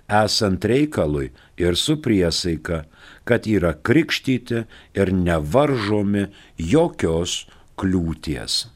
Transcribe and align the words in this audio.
Esant 0.05 0.65
reikalui 0.69 1.31
ir 1.57 1.77
su 1.79 1.95
priesaika, 1.97 2.83
kad 3.25 3.47
yra 3.49 3.73
krikštyti 3.73 4.65
ir 4.93 5.13
nevaržomi 5.15 6.27
jokios 6.61 7.45
kliūties. 7.79 8.67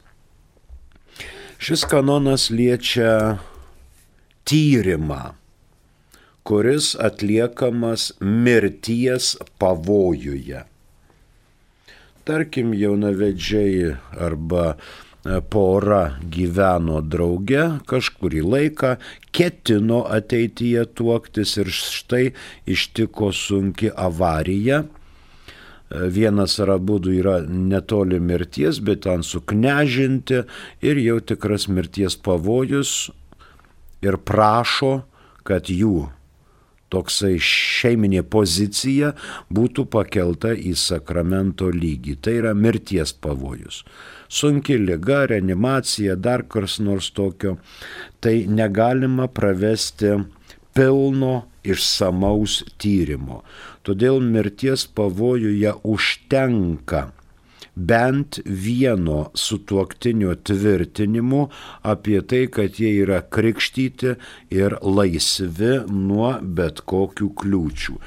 Šis 1.60 1.84
kanonas 1.86 2.48
liečia 2.50 3.38
tyrimą 4.48 5.39
kuris 6.42 6.96
atliekamas 6.98 8.12
mirties 8.20 9.36
pavojuje. 9.58 10.64
Tarkim, 12.24 12.74
jaunavedžiai 12.76 13.94
arba 14.20 14.74
e, 14.74 15.40
pora 15.40 16.02
gyveno 16.30 17.00
drauge 17.02 17.64
kažkurį 17.90 18.44
laiką, 18.44 18.94
ketino 19.34 20.04
ateityje 20.18 20.84
tuoktis 20.94 21.56
ir 21.58 21.72
štai 21.74 22.24
ištiko 22.70 23.32
sunki 23.34 23.90
avarija. 23.96 24.84
E, 24.84 26.06
vienas 26.12 26.58
ar 26.60 26.76
abu 26.76 27.00
yra 27.10 27.40
netoli 27.48 28.20
mirties, 28.20 28.78
bet 28.84 29.02
ten 29.08 29.26
suknežinti 29.26 30.44
ir 30.86 31.02
jau 31.02 31.18
tikras 31.20 31.66
mirties 31.68 32.16
pavojus 32.16 33.10
ir 34.04 34.16
prašo, 34.22 35.00
kad 35.42 35.66
jų 35.72 36.10
toksai 36.90 37.36
šeiminė 37.42 38.22
pozicija 38.26 39.12
būtų 39.52 39.86
pakelta 39.94 40.52
į 40.54 40.74
sakramento 40.78 41.70
lygį. 41.74 42.16
Tai 42.22 42.36
yra 42.42 42.54
mirties 42.54 43.14
pavojus. 43.14 43.84
Sunki 44.30 44.78
lyga, 44.78 45.24
reanimacija, 45.30 46.16
dar 46.16 46.44
kas 46.46 46.78
nors 46.82 47.10
tokio. 47.14 47.56
Tai 48.20 48.34
negalima 48.46 49.26
pravesti 49.26 50.18
pilno 50.76 51.46
išsamaus 51.66 52.60
tyrimo. 52.80 53.42
Todėl 53.86 54.20
mirties 54.22 54.86
pavojuje 54.86 55.72
užtenka 55.82 57.08
bent 57.74 58.40
vieno 58.44 59.30
sutuoktinio 59.34 60.34
tvirtinimu 60.44 61.46
apie 61.82 62.20
tai, 62.22 62.46
kad 62.52 62.80
jie 62.80 62.92
yra 63.04 63.22
krikštyti 63.22 64.14
ir 64.54 64.76
laisvi 64.82 65.80
nuo 65.88 66.34
bet 66.42 66.84
kokių 66.90 67.32
kliūčių. 67.42 67.98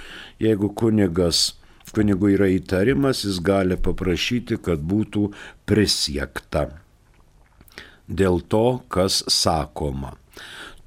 Jeigu 0.44 0.74
kunigas 0.78 1.54
kunigui 1.94 2.34
yra 2.38 2.50
įtarimas, 2.50 3.22
jis 3.26 3.38
gali 3.46 3.78
paprašyti, 3.78 4.58
kad 4.66 4.82
būtų 4.82 5.28
prisiekta 5.70 6.70
dėl 8.08 8.42
to, 8.50 8.82
kas 8.92 9.22
sakoma. 9.32 10.16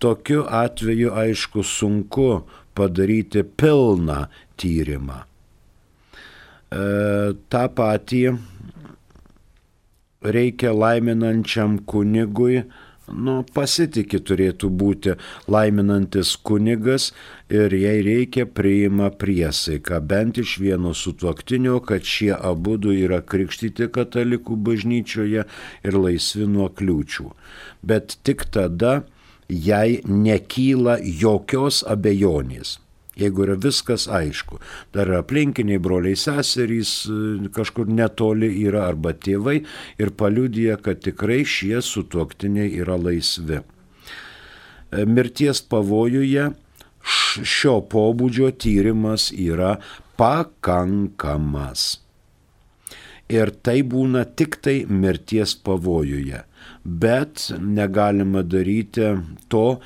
Tokiu 0.03 0.45
atveju, 0.45 1.15
aišku, 1.17 1.65
sunku 1.65 2.45
padaryti 2.77 3.43
pilną 3.43 4.27
tyrimą. 4.61 5.23
E, 6.77 6.83
tą 7.49 7.65
patį 7.79 8.23
reikia 10.35 10.73
laiminančiam 10.75 11.79
kunigui, 11.89 12.65
nu, 13.07 13.37
pasitikė 13.55 14.21
turėtų 14.27 14.71
būti 14.83 15.15
laiminantis 15.53 16.35
kunigas 16.49 17.13
ir 17.53 17.75
jai 17.75 17.99
reikia 18.07 18.47
priima 18.47 19.11
priesaiką 19.15 20.01
bent 20.03 20.41
iš 20.43 20.57
vieno 20.63 20.95
sutuoktinio, 20.95 21.79
kad 21.87 22.03
šie 22.03 22.33
abu 22.35 22.77
du 22.79 22.95
yra 22.95 23.21
krikštyti 23.23 23.91
katalikų 23.95 24.57
bažnyčioje 24.69 25.47
ir 25.47 26.01
laisvi 26.01 26.49
nuo 26.51 26.71
kliūčių. 26.71 27.31
Bet 27.87 28.19
tik 28.27 28.49
tada 28.51 29.05
jai 29.49 30.01
nekyla 30.07 30.99
jokios 31.03 31.85
abejonės 31.87 32.81
jeigu 33.17 33.47
yra 33.47 33.57
viskas 33.61 34.07
aišku. 34.13 34.61
Dar 34.95 35.11
aplinkiniai 35.19 35.81
broliai 35.83 36.19
seserys 36.21 36.93
e, 37.09 37.49
kažkur 37.55 37.89
netoli 37.89 38.51
yra 38.67 38.87
arba 38.91 39.15
tėvai 39.17 39.63
ir 40.03 40.13
paliudija, 40.21 40.77
kad 40.77 41.03
tikrai 41.05 41.43
šie 41.49 41.81
sutuoktiniai 41.85 42.73
yra 42.83 42.99
laisvi. 43.01 43.63
E, 43.63 45.05
mirties 45.05 45.63
pavojuje 45.65 46.51
šio 47.07 47.79
pobūdžio 47.93 48.51
tyrimas 48.59 49.31
yra 49.33 49.77
pakankamas. 50.19 51.95
Ir 53.27 53.51
tai 53.67 53.81
būna 53.83 54.23
tik 54.39 54.61
tai 54.63 54.85
mirties 54.87 55.57
pavojuje. 55.67 56.45
Bet 56.87 57.49
negalima 57.59 58.45
daryti 58.47 59.09
to, 59.51 59.81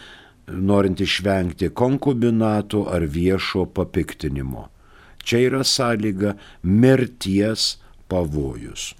norint 0.50 1.00
išvengti 1.00 1.70
konkubinato 1.74 2.86
ar 2.90 3.06
viešo 3.06 3.66
papiktinimo. 3.74 4.68
Čia 5.24 5.44
yra 5.46 5.62
sąlyga 5.64 6.34
mirties 6.62 7.76
pavojus. 8.08 8.94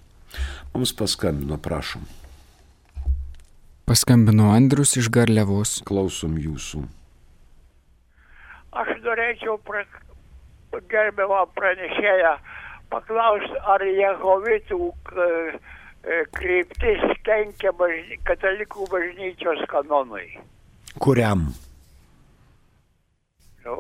Mums 0.75 0.93
paskambino, 0.97 1.59
prašom. 1.59 2.05
Paskambino 3.91 4.53
Andrius 4.55 4.95
iš 5.01 5.09
Garliavos. 5.11 5.81
Klausom 5.87 6.37
jūsų. 6.39 6.85
Aš 8.71 8.93
norėčiau 9.03 9.57
pra... 9.67 9.83
gerbiamą 10.93 11.41
pranešėją 11.57 12.37
paklausti, 12.93 13.59
ar 13.73 13.83
Jehovitų 13.83 14.79
e, 14.87 16.21
kryptis 16.39 17.03
kenkia 17.27 17.73
bažny... 17.75 18.21
katalikų 18.31 18.87
bažnyčios 18.93 19.65
kanonui. 19.73 20.39
Kuriam? 20.99 21.51
Nu, 23.65 23.77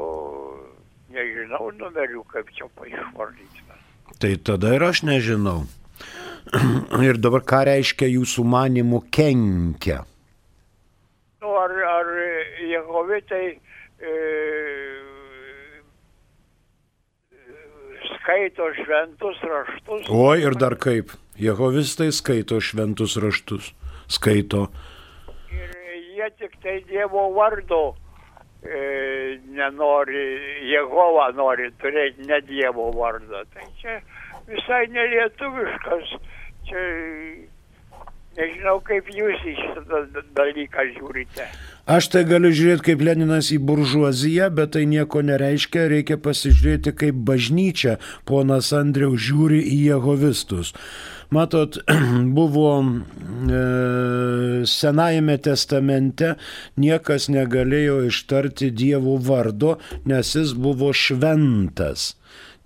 nežinau 1.11 1.71
numerių, 1.75 2.23
kaip 2.31 2.53
čia 2.55 2.69
paišvardytume. 2.79 3.79
Tai 4.21 4.33
tada 4.45 4.75
ir 4.77 4.85
aš 4.87 5.03
nežinau. 5.09 5.65
ir 7.09 7.19
dabar 7.21 7.43
ką 7.47 7.65
reiškia 7.69 8.09
jūsų 8.11 8.45
manimų 8.47 9.03
kenkia? 9.15 10.05
Nu, 11.41 11.55
ar, 11.57 11.73
ar 11.89 12.11
Jehovitai 12.69 13.47
e, 13.57 14.15
skaito 18.21 18.71
šventus 18.79 19.43
raštus? 19.43 20.07
Oi, 20.13 20.39
ir 20.45 20.57
dar 20.61 20.77
kaip. 20.81 21.15
Jehovistai 21.41 22.11
skaito 22.13 22.61
šventus 22.61 23.17
raštus. 23.21 23.73
Skaito. 24.11 24.69
Jie 26.21 26.29
tik 26.37 26.57
tai 26.61 26.83
Dievo 26.85 27.31
vardo 27.33 27.95
e, 28.61 29.39
nenori, 29.57 30.25
Jehova 30.69 31.31
nori 31.33 31.71
turėti 31.81 32.27
ne 32.29 32.43
Dievo 32.45 32.91
vardą. 32.93 33.41
Tai 33.55 33.69
čia 33.81 33.95
visai 34.51 34.83
nelietuviškas. 34.93 36.13
Čia 36.69 36.83
nežinau, 38.37 38.77
kaip 38.85 39.09
jūs 39.15 39.47
į 39.49 39.55
šitą 39.63 40.03
dalyką 40.37 40.85
žiūrite. 40.95 41.47
Aš 41.91 42.11
tai 42.13 42.23
galiu 42.29 42.53
žiūrėti 42.55 42.91
kaip 42.91 43.05
Leninas 43.09 43.49
į 43.55 43.63
buržuaziją, 43.71 44.51
bet 44.55 44.77
tai 44.77 44.85
nieko 44.91 45.25
nereiškia, 45.27 45.89
reikia 45.91 46.21
pasižiūrėti 46.21 46.93
kaip 47.01 47.25
bažnyčia 47.31 47.97
ponas 48.29 48.75
Andriau 48.77 49.17
žiūri 49.17 49.63
į 49.73 49.81
jehovistus. 49.89 50.77
Matot, 51.31 51.79
buvo 52.37 52.71
e, 52.83 54.65
Senajame 54.67 55.37
testamente 55.39 56.35
niekas 56.75 57.29
negalėjo 57.31 58.01
ištarti 58.09 58.73
Dievo 58.75 59.15
vardo, 59.23 59.77
nes 60.11 60.35
jis 60.35 60.57
buvo 60.59 60.91
šventas. 60.91 62.17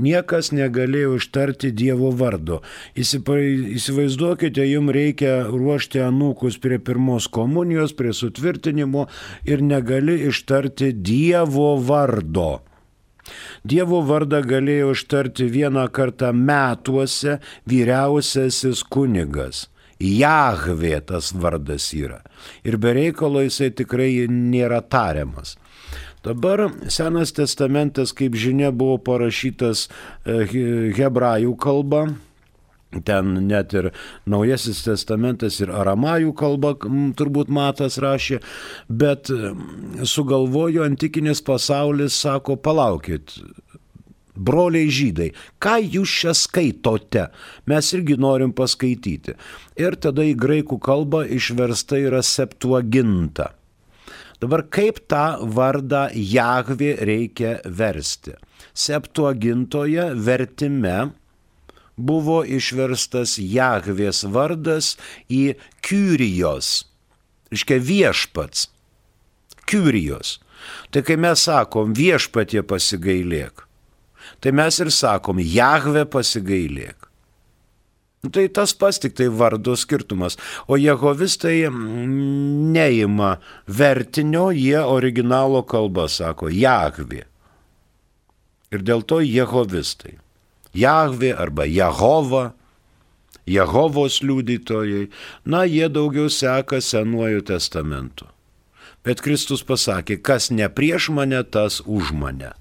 Niekas 0.01 0.49
negalėjo 0.57 1.19
ištarti 1.21 1.71
Dievo 1.77 2.09
vardo. 2.17 2.63
Įsivaizduokite, 2.97 4.65
jums 4.67 4.97
reikia 4.97 5.37
ruošti 5.47 6.01
anūkus 6.03 6.57
prie 6.59 6.81
pirmos 6.83 7.29
komunijos, 7.29 7.93
prie 7.95 8.17
sutvirtinimo 8.17 9.07
ir 9.47 9.63
negali 9.63 10.23
ištarti 10.33 10.95
Dievo 10.97 11.75
vardo. 11.79 12.65
Dievo 13.65 14.03
vardą 14.05 14.43
galėjo 14.45 14.93
ištarti 14.97 15.47
vieną 15.51 15.87
kartą 15.95 16.33
metuose 16.37 17.39
vyriausiasis 17.71 18.83
kunigas. 18.93 19.69
Jahvė 20.05 20.99
tas 21.07 21.31
vardas 21.33 21.87
yra. 21.97 22.21
Ir 22.67 22.77
be 22.83 22.93
reikalo 22.97 23.45
jisai 23.45 23.71
tikrai 23.73 24.27
nėra 24.29 24.83
tariamas. 24.83 25.55
Dabar 26.25 26.71
Senas 26.89 27.33
testamentas, 27.37 28.13
kaip 28.17 28.37
žinia, 28.37 28.71
buvo 28.73 28.97
parašytas 28.99 29.87
e, 30.25 30.45
he- 30.51 30.93
hebrajų 30.97 31.53
kalba. 31.61 32.07
Ten 33.03 33.35
net 33.49 33.75
ir 33.75 33.91
Naujasis 34.31 34.85
testamentas 34.87 35.59
ir 35.63 35.73
aramajų 35.75 36.35
kalba 36.39 36.75
turbūt 37.19 37.51
Matas 37.51 37.99
rašė, 38.03 38.41
bet 38.89 39.33
sugalvojo 40.07 40.85
antikinis 40.87 41.43
pasaulis, 41.45 42.15
sako, 42.23 42.57
palaukit, 42.61 43.35
broliai 44.35 44.91
žydai, 44.91 45.31
ką 45.63 45.79
jūs 45.83 46.15
čia 46.21 46.35
skaitote, 46.37 47.29
mes 47.71 47.91
irgi 47.97 48.17
norim 48.21 48.55
paskaityti. 48.57 49.37
Ir 49.81 49.99
tada 49.99 50.27
į 50.27 50.37
graikų 50.39 50.79
kalbą 50.83 51.25
išversta 51.39 52.01
yra 52.03 52.23
septuaginta. 52.23 53.53
Dabar 54.43 54.65
kaip 54.69 54.99
tą 55.09 55.39
vardą 55.57 56.09
Jahvi 56.13 56.91
reikia 57.07 57.61
versti? 57.65 58.35
Septuagintoje 58.75 60.11
vertime 60.19 60.97
buvo 61.97 62.43
išverstas 62.45 63.37
Jahvės 63.39 64.25
vardas 64.27 64.95
į 65.31 65.55
Kyrijos, 65.85 66.87
reiškia 67.53 67.79
viešpats. 67.91 68.69
Kyrijos. 69.65 70.39
Tai 70.93 71.03
kai 71.05 71.17
mes 71.21 71.41
sakom 71.45 71.93
viešpatie 71.97 72.63
pasigailėk, 72.65 73.65
tai 74.41 74.53
mes 74.57 74.79
ir 74.81 74.91
sakom 74.93 75.41
Jahve 75.41 76.05
pasigailėk. 76.09 77.05
Nu, 78.25 78.31
Tai 78.33 78.49
tas 78.49 78.73
pats 78.73 78.99
tik 78.99 79.13
tai 79.19 79.29
vardo 79.29 79.77
skirtumas. 79.77 80.39
O 80.67 80.79
jehovistai 80.81 81.69
mm, 81.69 82.73
neima 82.73 83.37
vertinio, 83.69 84.49
jie 84.49 84.81
originalo 84.81 85.61
kalbą 85.69 86.09
sako 86.09 86.49
Jahvi. 86.49 87.21
Ir 88.73 88.81
dėl 88.81 89.05
to 89.05 89.21
jehovistai. 89.21 90.24
Jahvi 90.75 91.33
arba 91.33 91.65
Jehova, 91.65 92.53
Jehovos 93.47 94.23
liudytojai, 94.23 95.09
na, 95.45 95.65
jie 95.65 95.89
daugiau 95.89 96.31
seka 96.31 96.81
Senuoju 96.81 97.45
testamentu. 97.45 98.27
Bet 99.05 99.21
Kristus 99.21 99.61
pasakė, 99.63 100.17
kas 100.25 100.49
ne 100.51 100.69
prieš 100.73 101.11
mane, 101.13 101.43
tas 101.45 101.83
už 101.85 102.15
mane. 102.17 102.55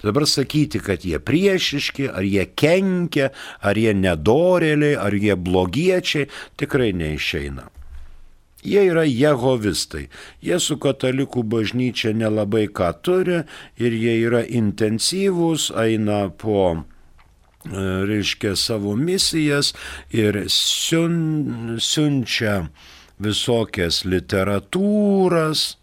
Tai 0.00 0.08
dabar 0.08 0.24
sakyti, 0.28 0.80
kad 0.80 1.04
jie 1.04 1.20
priešiški, 1.20 2.08
ar 2.08 2.24
jie 2.24 2.46
kenkia, 2.48 3.30
ar 3.60 3.76
jie 3.76 3.92
nedorėliai, 3.96 4.96
ar 4.96 5.12
jie 5.12 5.36
blogiečiai, 5.36 6.30
tikrai 6.56 6.92
neišeina. 6.96 7.68
Jie 8.66 8.82
yra 8.88 9.04
jehovistai. 9.04 10.08
Jie 10.42 10.58
su 10.60 10.78
katalikų 10.80 11.44
bažnyčia 11.46 12.16
nelabai 12.16 12.66
ką 12.72 12.90
turi 13.04 13.42
ir 13.76 13.94
jie 13.94 14.16
yra 14.26 14.42
intensyvūs, 14.42 15.70
eina 15.76 16.26
po 16.40 16.82
reiškia 17.72 18.54
savo 18.56 18.94
misijas 18.96 19.72
ir 20.14 20.44
siun, 20.52 21.78
siunčia 21.80 22.66
visokias 23.18 24.04
literatūras 24.04 25.76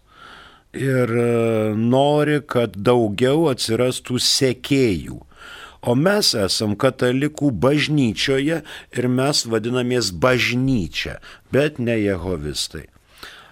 ir 0.74 1.10
e, 1.10 1.74
nori, 1.76 2.40
kad 2.46 2.76
daugiau 2.76 3.48
atsirastų 3.52 4.18
sekėjų. 4.22 5.20
O 5.84 5.94
mes 5.98 6.32
esam 6.38 6.72
katalikų 6.80 7.50
bažnyčioje 7.60 8.62
ir 8.64 9.08
mes 9.12 9.44
vadinamės 9.44 10.10
bažnyčia, 10.16 11.18
bet 11.52 11.78
ne 11.78 11.98
jehovistai. 12.00 12.88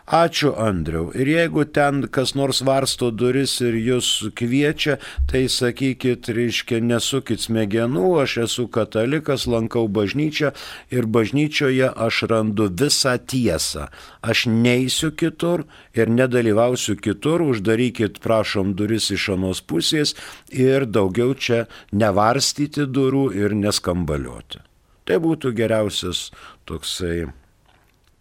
Ačiū 0.06 0.50
Andriau. 0.58 1.12
Ir 1.14 1.28
jeigu 1.30 1.62
ten 1.64 2.08
kas 2.10 2.34
nors 2.34 2.58
varsto 2.66 3.12
duris 3.14 3.60
ir 3.62 3.76
jūs 3.78 4.34
kviečia, 4.34 4.96
tai 5.30 5.46
sakykit, 5.46 6.26
reiškia, 6.26 6.80
nesukit 6.82 7.44
smegenų, 7.44 8.08
aš 8.24 8.36
esu 8.48 8.66
katalikas, 8.66 9.46
lankau 9.46 9.86
bažnyčią 9.86 10.50
ir 10.90 11.06
bažnyčioje 11.06 11.92
aš 11.94 12.22
randu 12.32 12.66
visą 12.66 13.14
tiesą. 13.18 13.86
Aš 14.26 14.46
neįsiu 14.50 15.12
kitur 15.14 15.64
ir 15.94 16.10
nedalyvausiu 16.10 16.96
kitur, 16.98 17.46
uždarykit, 17.54 18.18
prašom, 18.18 18.74
duris 18.74 19.10
iš 19.14 19.28
anos 19.36 19.62
pusės 19.62 20.16
ir 20.50 20.86
daugiau 20.86 21.34
čia 21.38 21.68
nevarstyti 21.94 22.90
durų 22.90 23.30
ir 23.38 23.54
neskambalioti. 23.54 24.66
Tai 25.06 25.22
būtų 25.22 25.54
geriausias 25.54 26.30
toksai 26.66 27.30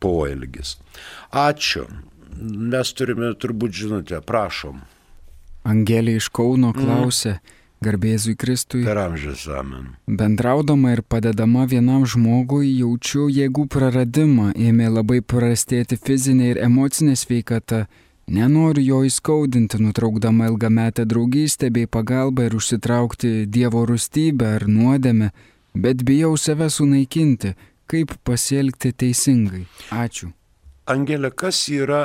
poelgis. 0.02 0.76
Ačiū. 1.32 1.86
Mes 2.42 2.92
turime 2.98 3.34
turbūt 3.38 3.76
žinutę, 3.76 4.22
prašom. 4.26 4.82
Angelė 5.68 6.16
iš 6.18 6.32
Kauno 6.34 6.72
klausė, 6.74 7.36
garbėzui 7.86 8.34
Kristui. 8.40 8.82
Per 8.86 8.98
amžius 8.98 9.44
amen. 9.52 9.92
Bendraudama 10.08 10.96
ir 10.96 11.04
padedama 11.06 11.68
vienam 11.70 12.06
žmogui 12.10 12.72
jaučiu 12.80 13.28
jėgų 13.30 13.68
praradimą, 13.76 14.52
ėmė 14.58 14.90
labai 14.98 15.20
prastėti 15.22 16.00
fizinė 16.02 16.54
ir 16.56 16.64
emocinė 16.66 17.18
sveikata. 17.20 17.86
Nenoriu 18.32 18.84
jo 18.86 19.00
įskaudinti, 19.10 19.80
nutraukdama 19.82 20.48
ilgametę 20.52 21.04
draugystę 21.10 21.72
bei 21.74 21.90
pagalbą 21.90 22.46
ir 22.48 22.56
užsitraukti 22.56 23.32
Dievo 23.50 23.82
rūstybę 23.90 24.54
ar 24.56 24.68
nuodėmę, 24.70 25.32
bet 25.74 26.06
bijau 26.08 26.38
save 26.40 26.70
sunaikinti, 26.72 27.56
kaip 27.92 28.16
pasielgti 28.28 28.94
teisingai. 28.96 29.66
Ačiū. 29.92 30.32
Angelė, 30.92 31.32
kas 31.36 31.66
yra 31.72 32.04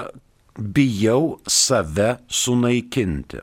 bijau 0.57 1.39
save 1.47 2.17
sunaikinti? 2.29 3.43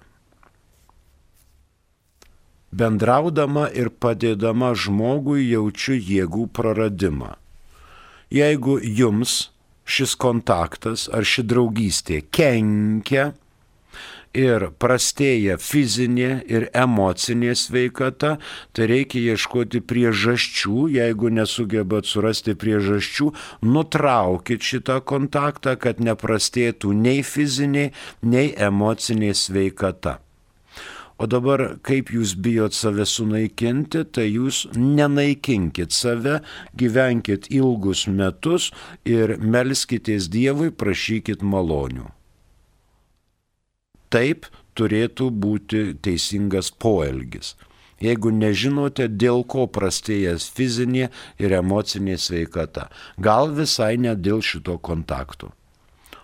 Bendraudama 2.73 3.67
ir 3.69 3.91
padėdama 4.01 4.73
žmogui 4.73 5.45
jaučiu 5.51 5.95
jėgų 5.97 6.47
praradimą. 6.57 7.35
Jeigu 8.33 8.79
jums 8.81 9.51
šis 9.85 10.15
kontaktas 10.17 11.05
ar 11.13 11.27
ši 11.27 11.45
draugystė 11.45 12.23
kenkia 12.33 13.33
ir 14.33 14.67
prastėja 14.81 15.57
fizinė 15.61 16.41
ir 16.49 16.67
emocinė 16.73 17.53
sveikata, 17.57 18.37
tai 18.73 18.89
reikia 18.89 19.21
ieškoti 19.33 19.83
priežasčių, 19.85 20.87
jeigu 20.97 21.31
nesugebat 21.33 22.09
surasti 22.09 22.57
priežasčių, 22.57 23.31
nutraukit 23.65 24.65
šitą 24.65 24.99
kontaktą, 25.05 25.77
kad 25.77 26.01
neprastėtų 26.01 26.93
nei 26.97 27.23
fizinė, 27.23 27.91
nei 28.21 28.53
emocinė 28.57 29.33
sveikata. 29.37 30.19
O 31.21 31.27
dabar, 31.29 31.77
kaip 31.85 32.09
jūs 32.11 32.33
bijot 32.41 32.73
save 32.73 33.05
sunaikinti, 33.07 34.01
tai 34.11 34.25
jūs 34.33 34.65
nenaikinkit 34.73 35.93
save, 35.93 36.39
gyvenkit 36.75 37.47
ilgus 37.53 38.07
metus 38.09 38.71
ir 39.05 39.37
melskitės 39.37 40.27
Dievui, 40.33 40.73
prašykit 40.73 41.45
malonių. 41.45 42.09
Taip 44.13 44.45
turėtų 44.77 45.29
būti 45.43 45.85
teisingas 46.05 46.69
poelgis. 46.71 47.55
jeigu 48.03 48.31
nežinote, 48.35 49.07
dėl 49.07 49.43
ko 49.47 49.65
prastėjęs 49.71 50.49
fizinė 50.57 51.09
ir 51.41 51.55
emocinė 51.59 52.17
sveikata. 52.19 52.89
Gal 53.17 53.53
visai 53.55 53.95
ne 53.97 54.15
dėl 54.15 54.43
šito 54.43 54.77
kontakto. 54.77 55.53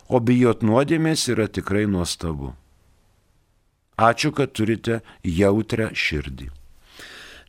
O 0.09 0.19
bijot 0.19 0.65
nuodėmės 0.65 1.27
yra 1.31 1.47
tikrai 1.47 1.85
nuostabu. 1.87 2.53
Ačiū, 3.99 4.31
kad 4.35 4.55
turite 4.55 5.01
jautrę 5.23 5.91
širdį. 5.93 6.49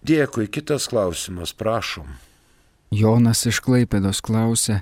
Dėkui, 0.07 0.49
kitas 0.51 0.89
klausimas, 0.91 1.55
prašom. 1.55 2.09
Jonas 2.91 3.45
iš 3.47 3.61
Klaipėdos 3.63 4.19
klausė, 4.25 4.81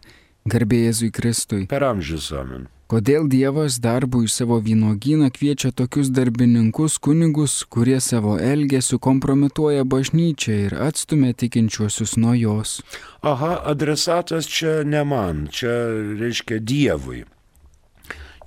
garbė 0.48 0.86
Jėzui 0.86 1.10
Kristui. 1.12 1.66
Per 1.68 1.84
amžius 1.84 2.30
amen. 2.32 2.68
Kodėl 2.88 3.26
Dievas 3.28 3.74
darbui 3.84 4.24
į 4.24 4.30
savo 4.32 4.56
vynogyną 4.64 5.26
kviečia 5.36 5.74
tokius 5.76 6.08
darbininkus 6.08 6.94
kunigus, 7.04 7.58
kurie 7.68 7.98
savo 8.00 8.38
elgesiu 8.40 8.96
kompromituoja 8.96 9.84
bažnyčią 9.84 10.54
ir 10.62 10.76
atstumia 10.86 11.36
tikinčiuosius 11.36 12.16
nuo 12.16 12.32
jos? 12.32 12.78
Aha, 13.20 13.58
adresatas 13.68 14.48
čia 14.48 14.86
ne 14.88 15.04
man, 15.04 15.44
čia 15.52 15.74
reiškia 16.16 16.62
Dievui. 16.64 17.26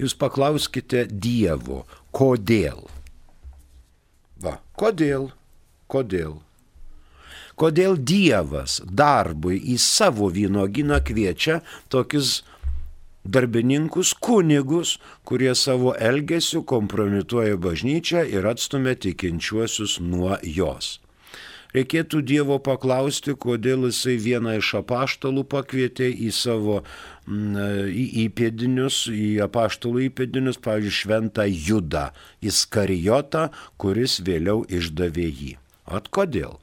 Jūs 0.01 0.17
paklauskite 0.17 1.05
Dievo, 1.05 1.83
kodėl. 2.09 2.87
Va, 4.41 4.57
kodėl, 4.73 5.29
kodėl. 5.85 6.39
Kodėl 7.61 7.93
Dievas 7.93 8.81
darbui 8.89 9.61
į 9.61 9.77
savo 9.77 10.33
vynogyną 10.33 10.97
kviečia 11.05 11.61
tokius 11.93 12.39
darbininkus, 13.25 14.13
kunigus, 14.13 14.97
kurie 15.27 15.53
savo 15.55 15.93
elgesiu 15.99 16.63
kompromituoja 16.67 17.57
bažnyčią 17.61 18.25
ir 18.29 18.47
atstumia 18.49 18.95
tikinčiuosius 18.95 19.99
nuo 20.01 20.37
jos. 20.43 20.97
Reikėtų 21.71 22.19
Dievo 22.27 22.57
paklausti, 22.59 23.31
kodėl 23.31 23.85
jisai 23.87 24.17
vieną 24.19 24.57
iš 24.59 24.73
apaštalų 24.81 25.45
pakvietė 25.47 26.09
į 26.11 26.31
savo 26.35 26.81
į 27.31 28.05
įpėdinius, 28.25 29.05
į 29.07 29.39
apaštalų 29.45 30.07
įpėdinius, 30.09 30.59
pavyzdžiui, 30.59 30.97
šventą 30.97 31.45
Judą, 31.47 32.09
Iskarijotą, 32.43 33.47
kuris 33.79 34.19
vėliau 34.19 34.65
išdavė 34.67 35.29
jį. 35.29 35.53
At 35.87 36.11
kodėl? 36.11 36.59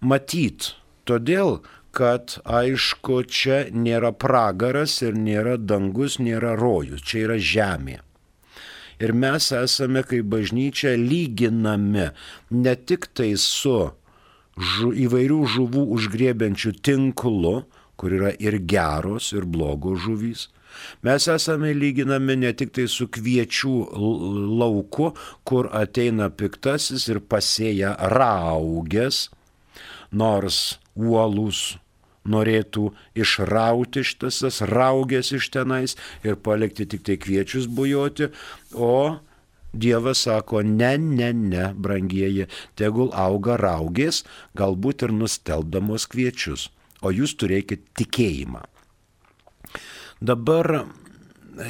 Matyt, 0.00 0.76
todėl, 1.08 1.58
kad 1.96 2.36
aišku, 2.44 3.22
čia 3.24 3.66
nėra 3.72 4.12
pragaras 4.12 4.98
ir 5.06 5.16
nėra 5.16 5.56
dangus, 5.56 6.18
nėra 6.20 6.52
rojus, 6.60 7.00
čia 7.00 7.24
yra 7.24 7.38
žemė. 7.40 8.00
Ir 9.00 9.12
mes 9.12 9.50
esame 9.52 10.02
kaip 10.08 10.28
bažnyčia 10.32 10.94
lyginami 10.96 12.10
ne 12.50 12.74
tik 12.88 13.08
tai 13.16 13.34
su 13.40 13.76
žu, 14.56 14.92
įvairių 15.06 15.40
žuvų 15.52 15.84
užgriebiančių 15.96 16.72
tinklu, 16.84 17.56
kur 17.96 18.12
yra 18.16 18.32
ir 18.40 18.58
geros, 18.64 19.32
ir 19.36 19.44
blogos 19.44 20.00
žuvys. 20.04 20.46
Mes 21.04 21.28
esame 21.32 21.72
lyginami 21.76 22.36
ne 22.40 22.52
tik 22.56 22.72
tai 22.76 22.84
su 22.92 23.08
kviečių 23.12 23.74
lauku, 24.60 25.12
kur 25.48 25.68
ateina 25.72 26.28
piktasis 26.28 27.08
ir 27.12 27.22
pasėja 27.24 27.94
raugės, 28.12 29.26
nors 30.12 30.78
uolus 30.96 31.76
norėtų 32.26 32.90
išrauti 33.18 34.04
šitas 34.06 34.62
raugės 34.70 35.32
iš 35.36 35.50
tenais 35.54 35.96
ir 36.26 36.36
palikti 36.36 36.88
tik 36.90 37.06
tai 37.06 37.18
kviečius 37.22 37.70
bujoti, 37.70 38.30
o 38.74 39.18
Dievas 39.76 40.22
sako, 40.24 40.62
ne, 40.64 40.94
ne, 40.96 41.32
ne, 41.36 41.66
brangieji, 41.76 42.46
tegul 42.80 43.10
auga 43.12 43.58
raugės, 43.60 44.22
galbūt 44.56 45.04
ir 45.04 45.12
nustelbdamos 45.12 46.06
kviečius, 46.08 46.70
o 47.04 47.12
jūs 47.12 47.34
turėkite 47.36 47.84
tikėjimą. 48.00 48.62
Dabar 50.24 50.86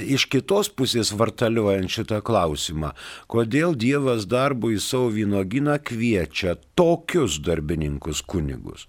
iš 0.07 0.27
kitos 0.31 0.71
pusės 0.71 1.13
vartaliuojant 1.17 1.91
šitą 1.93 2.21
klausimą, 2.27 2.93
kodėl 3.31 3.75
Dievas 3.79 4.27
darbui 4.31 4.79
savo 4.83 5.11
vynoginą 5.15 5.79
kviečia 5.83 6.57
tokius 6.79 7.41
darbininkus 7.43 8.23
kunigus. 8.23 8.87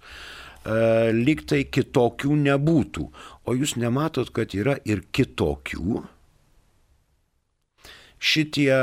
E, 0.68 1.12
lyg 1.16 1.44
tai 1.48 1.62
kitokių 1.64 2.36
nebūtų. 2.44 3.04
O 3.48 3.56
jūs 3.56 3.76
nematot, 3.80 4.28
kad 4.34 4.52
yra 4.56 4.76
ir 4.84 5.06
kitokių? 5.16 6.02
Šitie 8.18 8.74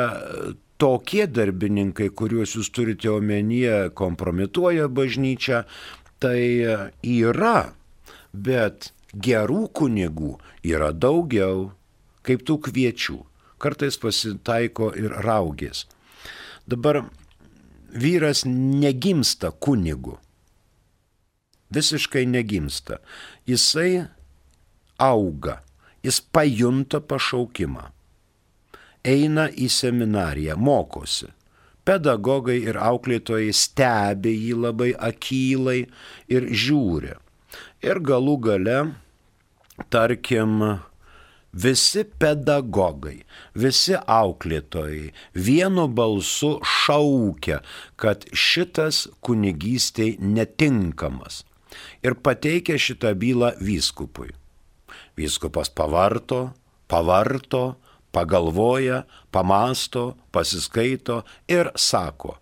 tokie 0.81 1.25
darbininkai, 1.27 2.09
kuriuos 2.09 2.55
jūs 2.57 2.71
turite 2.73 3.11
omenyje, 3.11 3.91
kompromituoja 3.99 4.87
bažnyčią, 4.89 5.61
tai 6.23 6.39
yra, 7.03 7.57
bet 8.33 8.89
gerų 9.13 9.67
kunigų 9.75 10.35
yra 10.65 10.89
daugiau, 10.95 11.69
kaip 12.25 12.47
tų 12.47 12.59
kviečių. 12.69 13.19
Kartais 13.61 13.99
pasitaiko 14.01 14.89
ir 14.97 15.13
raugės. 15.23 15.85
Dabar 16.65 17.03
vyras 17.93 18.43
negimsta 18.47 19.51
kunigu 19.51 20.17
visiškai 21.73 22.25
negimsta. 22.25 22.99
Jisai 23.47 24.05
auga, 24.97 25.59
jis 26.03 26.21
pajunta 26.21 27.01
pašaukimą, 27.01 27.89
eina 29.05 29.49
į 29.49 29.69
seminariją, 29.71 30.57
mokosi. 30.57 31.31
Pedagogai 31.85 32.57
ir 32.65 32.79
auklėtojai 32.81 33.51
stebi 33.53 34.33
jį 34.33 34.55
labai 34.57 34.89
akylai 34.97 35.83
ir 36.33 36.47
žiūri. 36.49 37.13
Ir 37.85 38.01
galų 38.01 38.35
gale, 38.41 38.77
tarkim, 39.93 40.63
visi 41.53 42.01
pedagogai, 42.19 43.19
visi 43.53 43.93
auklėtojai 43.93 45.11
vienu 45.37 45.85
balsu 45.87 46.55
šaukia, 46.65 47.61
kad 48.01 48.25
šitas 48.33 49.05
kunigystėj 49.21 50.17
netinkamas 50.25 51.43
ir 52.03 52.17
pateikė 52.19 52.77
šitą 52.79 53.13
bylą 53.19 53.53
vyskupui. 53.61 54.31
Vyskupas 55.17 55.71
pavarto, 55.71 56.53
pavarto, 56.87 57.75
pagalvoja, 58.15 59.03
pamasto, 59.31 60.15
pasiskaito 60.31 61.23
ir 61.51 61.71
sako, 61.75 62.37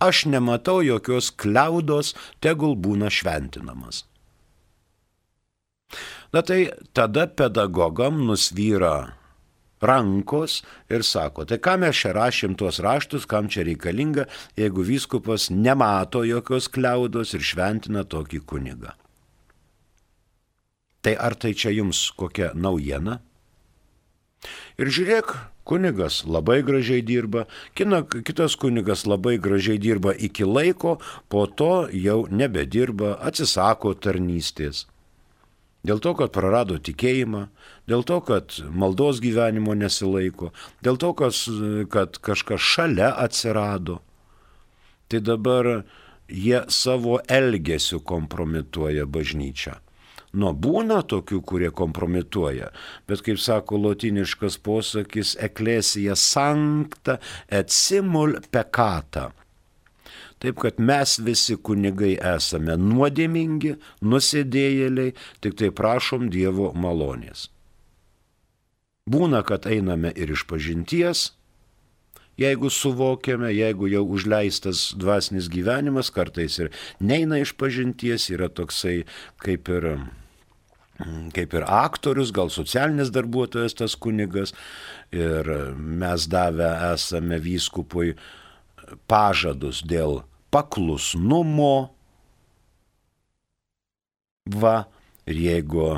aš 0.00 0.26
nematau 0.28 0.82
jokios 0.84 1.30
kliaudos, 1.32 2.12
tegul 2.40 2.76
būna 2.76 3.08
šventinamas. 3.12 4.04
Na 6.34 6.42
tai 6.42 6.68
tada 6.92 7.24
pedagogam 7.30 8.26
nusvyra 8.28 9.14
rankos 9.88 10.60
ir 10.92 11.04
sako, 11.06 11.46
tai 11.48 11.58
ką 11.62 11.76
mes 11.82 11.96
čia 11.96 12.12
rašėm 12.16 12.56
tuos 12.58 12.80
raštus, 12.84 13.26
kam 13.30 13.50
čia 13.52 13.66
reikalinga, 13.68 14.26
jeigu 14.58 14.84
vyskupas 14.86 15.48
nemato 15.50 16.24
jokios 16.26 16.68
kliaudos 16.72 17.34
ir 17.36 17.44
šventina 17.46 18.04
tokį 18.04 18.42
kunigą. 18.46 18.96
Tai 21.06 21.14
ar 21.22 21.36
tai 21.38 21.54
čia 21.54 21.70
jums 21.70 22.08
kokia 22.18 22.50
naujiena? 22.58 23.20
Ir 24.76 24.90
žiūrėk, 24.92 25.30
kunigas 25.66 26.22
labai 26.26 26.60
gražiai 26.66 27.02
dirba, 27.02 27.46
kina, 27.78 28.02
kitas 28.06 28.56
kunigas 28.58 29.06
labai 29.06 29.36
gražiai 29.42 29.78
dirba 29.82 30.14
iki 30.14 30.46
laiko, 30.46 30.96
po 31.30 31.46
to 31.46 31.86
jau 31.94 32.26
nebedirba, 32.30 33.16
atsisako 33.22 33.94
tarnystės. 33.94 34.86
Dėl 35.86 36.00
to, 36.02 36.16
kad 36.18 36.32
prarado 36.34 36.80
tikėjimą, 36.82 37.44
dėl 37.86 38.02
to, 38.08 38.18
kad 38.26 38.56
maldos 38.74 39.20
gyvenimo 39.22 39.76
nesilaiko, 39.78 40.50
dėl 40.82 40.98
to, 40.98 41.12
kas, 41.14 41.44
kad 41.92 42.18
kažkas 42.18 42.62
šalia 42.74 43.12
atsirado. 43.22 44.00
Tai 45.06 45.22
dabar 45.22 45.68
jie 46.26 46.64
savo 46.74 47.20
elgesiu 47.30 48.00
kompromituoja 48.02 49.06
bažnyčią. 49.06 49.76
Nu, 50.36 50.50
būna 50.52 51.00
tokių, 51.06 51.38
kurie 51.46 51.70
kompromituoja, 51.72 52.72
bet 53.08 53.22
kaip 53.24 53.38
sako 53.40 53.78
lotiniškas 53.86 54.58
posakis, 54.60 55.36
eklesija 55.40 56.16
sankta 56.18 57.20
et 57.48 57.70
simul 57.72 58.36
pekata 58.52 59.30
Taip 60.42 60.58
kad 60.60 60.80
mes 60.80 61.16
visi 61.24 61.56
kunigai 61.56 62.14
esame 62.34 62.76
nuodėmingi, 62.76 63.76
nusidėjėliai, 64.04 65.14
tik 65.40 65.56
tai 65.60 65.70
prašom 65.72 66.28
Dievo 66.32 66.72
malonės. 66.76 67.48
Būna, 69.08 69.40
kad 69.46 69.68
einame 69.70 70.10
ir 70.18 70.34
iš 70.34 70.44
pažinties, 70.50 71.30
jeigu 72.36 72.68
suvokiame, 72.74 73.48
jeigu 73.54 73.88
jau 73.88 74.04
užleistas 74.18 74.90
dvasinis 74.98 75.48
gyvenimas, 75.48 76.12
kartais 76.12 76.58
ir 76.60 76.72
neina 77.00 77.40
iš 77.40 77.54
pažinties, 77.56 78.28
yra 78.34 78.50
toksai 78.52 79.04
kaip 79.40 79.70
ir 79.72 79.92
kaip 81.36 81.52
ir 81.52 81.64
aktorius, 81.68 82.32
gal 82.32 82.48
socialinis 82.52 83.12
darbuotojas 83.12 83.76
tas 83.76 83.96
kunigas. 84.00 84.54
Ir 85.12 85.48
mes 85.76 86.26
davę 86.32 86.70
esame 86.92 87.38
vyskupui 87.42 88.14
pažadus 89.10 89.82
dėl 89.86 90.22
paklusnumo. 90.54 91.92
Va, 94.46 94.76
ir 95.26 95.40
jeigu 95.42 95.88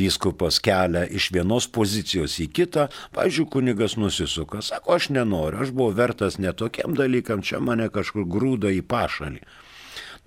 Vyskupas 0.00 0.60
kelia 0.62 1.02
iš 1.04 1.28
vienos 1.34 1.66
pozicijos 1.68 2.38
į 2.40 2.46
kitą, 2.56 2.86
pažiūrėjau, 3.16 3.50
kunigas 3.52 3.96
nusisuka, 4.00 4.62
sako, 4.64 4.94
aš 4.96 5.10
nenoriu, 5.12 5.60
aš 5.64 5.72
buvau 5.76 5.92
vertas 5.96 6.38
netokiam 6.40 6.94
dalykam, 6.96 7.42
čia 7.44 7.60
mane 7.60 7.90
kažkur 7.92 8.24
grūda 8.24 8.70
į 8.72 8.84
pašalį. 8.86 9.42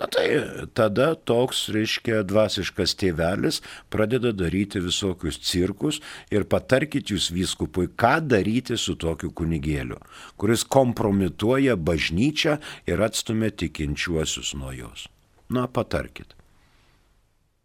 Na 0.04 0.10
tai 0.12 0.44
tada 0.76 1.14
toks, 1.16 1.70
reiškia, 1.72 2.26
dvasiškas 2.28 2.92
tėvelis 3.00 3.62
pradeda 3.88 4.34
daryti 4.36 4.82
visokius 4.84 5.38
cirkus 5.40 6.02
ir 6.28 6.44
patarkit 6.44 7.14
jūs 7.14 7.30
vyskupui, 7.32 7.88
ką 7.88 8.18
daryti 8.28 8.76
su 8.76 8.98
tokiu 9.00 9.32
kunigėliu, 9.32 10.02
kuris 10.36 10.68
kompromituoja 10.68 11.78
bažnyčią 11.80 12.58
ir 12.84 13.06
atstumia 13.08 13.54
tikinčiuosius 13.56 14.52
nuo 14.60 14.76
jos. 14.76 15.08
Na, 15.48 15.70
patarkit 15.72 16.36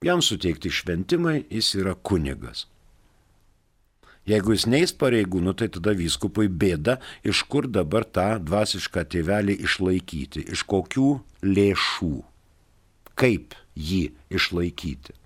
jam 0.07 0.23
suteikti 0.23 0.71
šventimai, 0.71 1.41
jis 1.51 1.75
yra 1.83 1.99
kunigas. 1.99 2.69
Jeigu 4.29 4.53
jis 4.53 4.67
neįs 4.69 4.93
pareigūnų, 5.01 5.55
tai 5.57 5.71
tada 5.73 5.95
vyskupui 5.97 6.51
bėda, 6.53 6.99
iš 7.25 7.47
kur 7.49 7.69
dabar 7.73 8.05
tą 8.05 8.35
dvasišką 8.45 9.07
tėvelį 9.15 9.57
išlaikyti, 9.65 10.45
iš 10.53 10.67
kokių 10.69 11.13
lėšų, 11.49 12.17
kaip 13.17 13.57
jį 13.73 14.03
išlaikyti. 14.29 15.17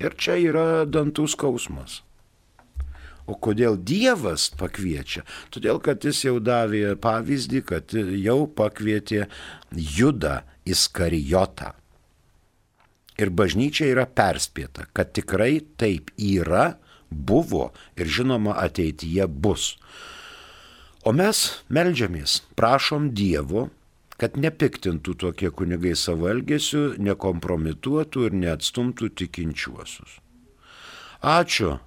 Ir 0.00 0.16
čia 0.16 0.38
yra 0.40 0.86
dantų 0.88 1.26
skausmas. 1.28 2.00
O 3.28 3.36
kodėl 3.36 3.76
Dievas 3.76 4.48
pakviečia? 4.58 5.22
Todėl, 5.52 5.78
kad 5.84 6.02
jis 6.02 6.24
jau 6.24 6.38
davė 6.42 6.96
pavyzdį, 6.98 7.60
kad 7.68 7.92
jau 7.94 8.40
pakvietė 8.48 9.26
Judą 9.76 10.40
Iskarijotą. 10.66 11.74
Ir 13.20 13.30
bažnyčia 13.36 13.90
yra 13.92 14.06
perspėta, 14.08 14.88
kad 14.96 15.12
tikrai 15.12 15.60
taip 15.78 16.08
yra, 16.16 16.80
buvo 17.10 17.70
ir 17.96 18.06
žinoma 18.06 18.56
ateityje 18.62 19.26
bus. 19.26 19.74
O 21.04 21.12
mes 21.16 21.42
melžiamės, 21.72 22.40
prašom 22.56 23.10
Dievo, 23.16 23.68
kad 24.20 24.36
nepiktintų 24.36 25.14
tokie 25.16 25.48
kunigai 25.50 25.94
savo 25.96 26.28
elgesiu, 26.28 26.90
nekompromituotų 27.00 28.26
ir 28.28 28.36
neatstumtų 28.42 29.08
tikinčiuosius. 29.22 30.18
Ačiū 31.24 31.78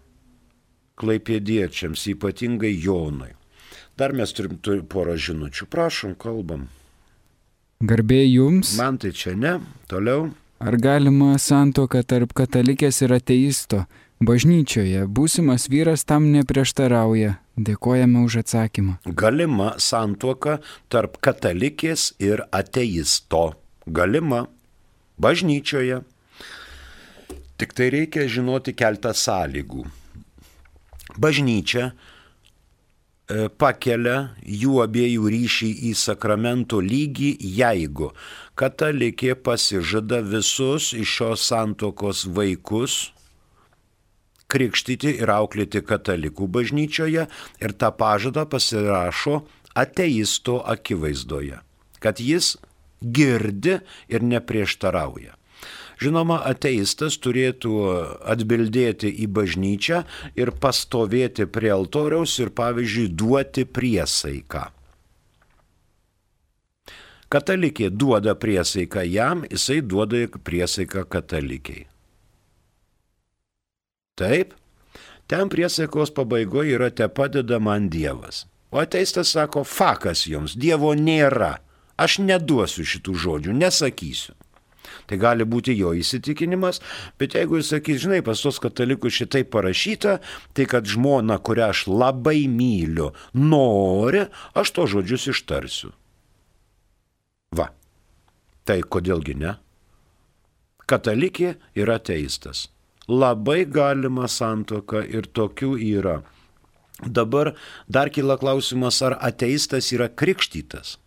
klaipėdiečiams, 0.98 2.06
ypatingai 2.14 2.74
Jonui. 2.74 3.34
Dar 3.98 4.14
mes 4.18 4.34
turim, 4.34 4.58
turim 4.62 4.86
porą 4.90 5.16
žinučių. 5.18 5.68
Prašom, 5.70 6.16
kalbam. 6.18 6.68
Garbė 7.84 8.24
jums. 8.26 8.74
Man 8.80 8.98
tai 8.98 9.12
čia 9.14 9.36
ne. 9.38 9.58
Toliau. 9.92 10.32
Ar 10.64 10.78
galima 10.80 11.36
santoka 11.42 12.02
tarp 12.08 12.34
katalikės 12.38 13.02
ir 13.04 13.14
ateisto? 13.18 13.84
Bažnyčioje 14.24 15.04
būsimas 15.08 15.68
vyras 15.72 16.06
tam 16.08 16.32
neprieštarauja. 16.32 17.38
Dėkojame 17.54 18.24
už 18.26 18.40
atsakymą. 18.44 18.96
Galima 19.06 19.74
santuoka 19.78 20.58
tarp 20.90 21.20
katalikės 21.22 22.14
ir 22.24 22.46
ateisto. 22.52 23.54
Galima. 23.86 24.48
Bažnyčioje. 25.22 26.02
Tik 27.60 27.76
tai 27.78 27.92
reikia 27.94 28.26
žinoti 28.32 28.74
keltą 28.74 29.14
sąlygų. 29.14 29.86
Bažnyčia 31.22 31.92
E, 33.24 33.48
pakelia 33.48 34.34
jų 34.44 34.82
abiejų 34.84 35.30
ryšį 35.32 35.70
į 35.90 35.92
sakramento 35.96 36.82
lygį, 36.84 37.30
jeigu 37.40 38.10
katalikė 38.60 39.38
pasižada 39.40 40.20
visus 40.28 40.90
iš 40.92 41.14
šios 41.18 41.46
santokos 41.48 42.26
vaikus 42.28 43.14
krikštyti 44.54 45.16
ir 45.24 45.34
auklėti 45.34 45.82
katalikų 45.86 46.48
bažnyčioje 46.58 47.28
ir 47.64 47.76
tą 47.82 47.92
pažadą 47.98 48.46
pasirašo 48.50 49.42
ateisto 49.74 50.60
akivaizdoje, 50.76 51.62
kad 52.00 52.22
jis 52.22 52.56
girdi 53.04 53.80
ir 54.08 54.24
neprieštarauja. 54.24 55.38
Žinoma, 56.04 56.40
ateistas 56.50 57.16
turėtų 57.22 57.74
atbildėti 58.34 59.12
į 59.24 59.28
bažnyčią 59.38 60.02
ir 60.40 60.52
pastovėti 60.64 61.46
prie 61.48 61.72
altoriaus 61.76 62.34
ir, 62.44 62.52
pavyzdžiui, 62.58 63.12
duoti 63.14 63.64
priesaiką. 63.70 64.66
Katalikė 67.34 67.90
duoda 67.90 68.36
priesaiką 68.38 69.06
jam, 69.10 69.46
jisai 69.50 69.80
duoda 69.82 70.28
priesaiką 70.50 71.08
katalikiai. 71.10 71.88
Taip, 74.20 74.54
ten 75.28 75.50
priesaikos 75.50 76.14
pabaigoje 76.14 76.76
yra 76.78 76.92
te 76.94 77.08
padeda 77.10 77.60
man 77.60 77.90
Dievas. 77.90 78.46
O 78.74 78.82
ateistas 78.82 79.34
sako, 79.34 79.64
fakas 79.66 80.28
jums, 80.30 80.58
Dievo 80.58 80.94
nėra. 80.98 81.58
Aš 81.98 82.20
neduosiu 82.26 82.86
šitų 82.90 83.14
žodžių, 83.24 83.54
nesakysiu. 83.58 84.34
Tai 85.08 85.18
gali 85.20 85.46
būti 85.48 85.76
jo 85.78 85.94
įsitikinimas, 85.98 86.80
bet 87.20 87.36
jeigu 87.38 87.58
jis 87.60 87.72
sakys, 87.74 88.02
žinai, 88.04 88.22
pas 88.26 88.40
tos 88.40 88.60
katalikus 88.62 89.16
šitai 89.18 89.44
parašyta, 89.48 90.20
tai 90.54 90.68
kad 90.70 90.88
žmona, 90.90 91.40
kurią 91.40 91.70
aš 91.74 91.86
labai 91.90 92.46
myliu, 92.52 93.12
nori, 93.34 94.26
aš 94.58 94.74
to 94.76 94.88
žodžius 94.96 95.30
ištarsiu. 95.34 95.94
Va. 97.58 97.70
Tai 98.64 98.80
kodėlgi 98.96 99.36
ne? 99.38 99.58
Katalikė 100.88 101.56
yra 101.80 101.98
teistas. 102.00 102.68
Labai 103.08 103.66
galima 103.66 104.30
santoka 104.32 105.04
ir 105.04 105.28
tokių 105.28 105.76
yra. 105.80 106.22
Dabar 107.04 107.54
dar 107.90 108.10
kyla 108.10 108.38
klausimas, 108.40 109.02
ar 109.02 109.18
ateistas 109.20 109.92
yra 109.92 110.08
krikštytas. 110.08 110.98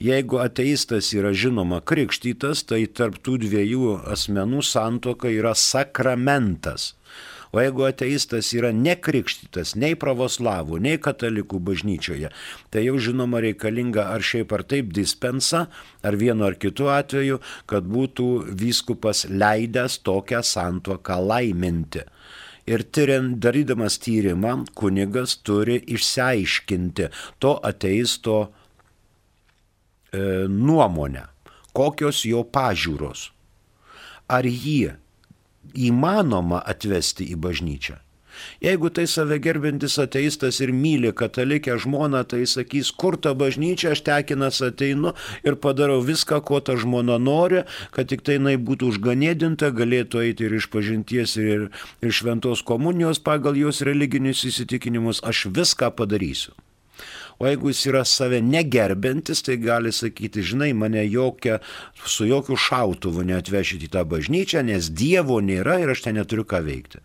Jeigu 0.00 0.40
ateistas 0.40 1.12
yra 1.14 1.30
žinoma 1.36 1.78
krikštytas, 1.84 2.64
tai 2.66 2.86
tarptų 2.88 3.36
dviejų 3.44 3.98
asmenų 4.10 4.64
santoka 4.66 5.30
yra 5.30 5.52
sakramentas. 5.54 6.94
O 7.50 7.58
jeigu 7.58 7.82
ateistas 7.88 8.52
yra 8.54 8.70
nekrikštytas 8.70 9.74
nei 9.74 9.96
pravoslavų, 9.98 10.78
nei 10.84 11.00
katalikų 11.02 11.58
bažnyčioje, 11.66 12.30
tai 12.70 12.84
jau 12.84 12.94
žinoma 13.02 13.40
reikalinga 13.42 14.06
ar 14.14 14.22
šiaip 14.22 14.54
ar 14.54 14.62
taip 14.70 14.92
dispensa, 14.94 15.64
ar 16.06 16.18
vienu 16.20 16.46
ar 16.46 16.54
kitu 16.62 16.86
atveju, 16.94 17.40
kad 17.66 17.88
būtų 17.90 18.28
vyskupas 18.60 19.24
leidęs 19.26 19.98
tokią 20.06 20.44
santuoką 20.46 21.18
laiminti. 21.26 22.06
Ir 22.70 22.84
tyriant, 22.94 23.40
darydamas 23.42 23.98
tyrimą, 23.98 24.54
kunigas 24.78 25.34
turi 25.42 25.80
išsiaiškinti 25.90 27.08
to 27.42 27.56
ateisto 27.66 28.36
e, 28.46 28.50
nuomonę, 30.46 31.26
kokios 31.74 32.22
jo 32.30 32.44
pažiūros, 32.46 33.30
ar 34.30 34.46
jį 34.46 34.92
įmanoma 35.74 36.62
atvesti 36.74 37.26
į 37.32 37.40
bažnyčią. 37.40 37.98
Jeigu 38.60 38.90
tai 38.90 39.06
save 39.06 39.38
gerbintis 39.42 39.98
ateistas 39.98 40.60
ir 40.64 40.72
myli 40.72 41.12
katalikę 41.16 41.76
žmoną, 41.82 42.22
tai 42.30 42.46
sakys, 42.48 42.92
kur 42.92 43.16
ta 43.16 43.34
bažnyčia, 43.34 43.92
aš 43.94 44.04
tekinas 44.06 44.60
ateinu 44.64 45.14
ir 45.44 45.58
padarau 45.64 46.00
viską, 46.04 46.40
ko 46.46 46.60
ta 46.64 46.76
žmona 46.80 47.18
nori, 47.18 47.64
kad 47.96 48.10
tik 48.12 48.24
tai 48.26 48.38
jinai 48.38 48.56
būtų 48.56 48.94
užganėdinta, 48.94 49.72
galėtų 49.76 50.24
eiti 50.24 50.48
ir 50.48 50.56
iš 50.60 50.70
pažinties, 50.72 51.36
ir, 51.40 51.68
ir 52.00 52.16
šventos 52.16 52.64
komunijos 52.66 53.22
pagal 53.22 53.58
jos 53.58 53.84
religinius 53.86 54.44
įsitikinimus, 54.48 55.24
aš 55.26 55.48
viską 55.50 55.92
padarysiu. 55.96 56.56
O 57.40 57.48
jeigu 57.48 57.70
jis 57.72 57.86
yra 57.88 58.02
save 58.04 58.42
negerbintis, 58.44 59.40
tai 59.46 59.56
gali 59.56 59.92
sakyti, 59.96 60.42
žinai, 60.44 60.74
mane 60.76 61.06
jokia, 61.08 61.56
su 62.04 62.28
jokių 62.28 62.58
šautuvų 62.60 63.24
neatvešit 63.30 63.86
į 63.86 63.92
tą 63.94 64.04
bažnyčią, 64.08 64.60
nes 64.68 64.90
Dievo 64.92 65.40
nėra 65.40 65.78
ir 65.80 65.94
aš 65.94 66.04
ten 66.04 66.20
neturiu 66.20 66.44
ką 66.44 66.60
veikti. 66.66 67.00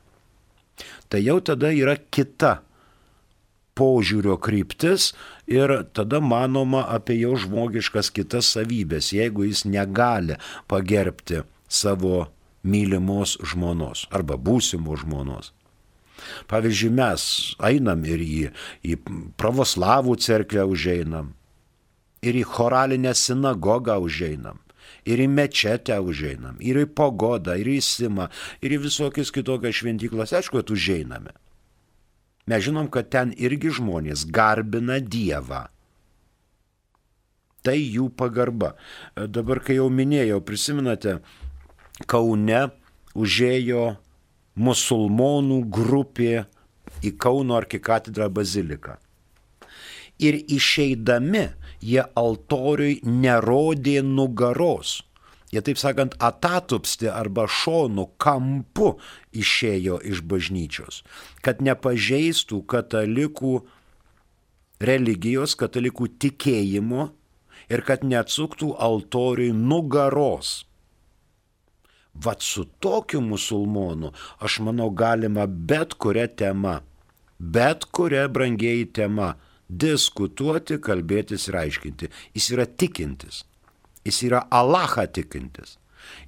Tai 1.07 1.21
jau 1.23 1.39
tada 1.39 1.71
yra 1.71 1.95
kita 1.95 2.57
požiūrio 3.79 4.35
kryptis 4.39 5.13
ir 5.47 5.71
tada 5.95 6.19
manoma 6.19 6.85
apie 6.91 7.17
jo 7.21 7.35
žmogiškas 7.39 8.11
kitas 8.15 8.51
savybės, 8.55 9.11
jeigu 9.15 9.47
jis 9.47 9.65
negali 9.67 10.35
pagerbti 10.71 11.43
savo 11.67 12.25
mylimos 12.63 13.37
žmonos 13.39 14.07
arba 14.11 14.35
būsimos 14.35 15.03
žmonos. 15.03 15.51
Pavyzdžiui, 16.51 16.91
mes 16.95 17.23
einam 17.63 18.05
ir 18.07 18.21
į, 18.23 18.35
į 18.85 18.99
pravoslavų 19.39 20.15
cerkvę 20.21 20.65
užeinam, 20.71 21.33
ir 22.25 22.37
į 22.39 22.45
choralinę 22.55 23.13
sinagogą 23.17 23.97
užeinam, 24.03 24.61
ir 25.05 25.21
į 25.21 25.27
mečetę 25.31 25.97
užeinam, 26.01 26.57
ir 26.59 26.81
į 26.83 26.87
pogodą, 26.97 27.57
ir 27.59 27.69
į 27.75 27.79
simą, 27.85 28.29
ir 28.61 28.77
į 28.77 28.81
visokias 28.87 29.33
kitokias 29.35 29.81
šventyklas, 29.81 30.33
aišku, 30.33 30.61
kad 30.61 30.73
užeiname. 30.73 31.35
Mes 32.45 32.61
žinom, 32.61 32.89
kad 32.93 33.09
ten 33.09 33.33
irgi 33.41 33.71
žmonės 33.73 34.27
garbina 34.29 34.99
Dievą. 35.01 35.65
Tai 37.65 37.73
jų 37.73 38.11
pagarba. 38.13 38.75
Dabar, 39.17 39.63
kai 39.65 39.79
jau 39.79 39.87
minėjau, 39.89 40.43
prisiminate, 40.45 41.17
Kaune 42.05 42.67
užėjo 43.17 43.95
musulmonų 44.55 45.63
grupė 45.71 46.45
į 47.05 47.15
Kauno 47.19 47.57
arkikatedrą 47.59 48.29
baziliką. 48.33 48.95
Ir 50.23 50.37
išeidami 50.47 51.49
jie 51.83 52.03
altoriui 52.15 53.01
nerodė 53.03 53.99
nugaros. 54.05 55.01
Jie 55.53 55.61
taip 55.63 55.79
sakant 55.79 56.15
atatupsti 56.23 57.07
arba 57.11 57.45
šonų 57.47 58.07
kampu 58.19 58.95
išėjo 59.35 59.99
iš 60.03 60.23
bažnyčios, 60.25 61.03
kad 61.45 61.61
nepažeistų 61.63 62.63
katalikų 62.71 63.59
religijos, 64.83 65.55
katalikų 65.55 66.09
tikėjimo 66.19 67.09
ir 67.71 67.83
kad 67.87 68.03
neatsuktų 68.03 68.73
altoriui 68.81 69.53
nugaros. 69.55 70.65
Vat 72.23 72.41
su 72.41 72.63
tokiu 72.79 73.19
musulmonu, 73.21 74.13
aš 74.39 74.59
manau, 74.63 74.89
galima 74.89 75.45
bet 75.47 75.97
kuria 75.99 76.27
tema, 76.27 76.79
bet 77.39 77.85
kuria 77.91 78.27
brangiai 78.31 78.85
tema 78.87 79.33
diskutuoti, 79.67 80.79
kalbėtis 80.79 81.49
ir 81.49 81.59
aiškinti. 81.65 82.11
Jis 82.37 82.51
yra 82.55 82.65
tikintis. 82.65 83.43
Jis 84.05 84.21
yra 84.27 84.45
Allahą 84.53 85.07
tikintis. 85.11 85.77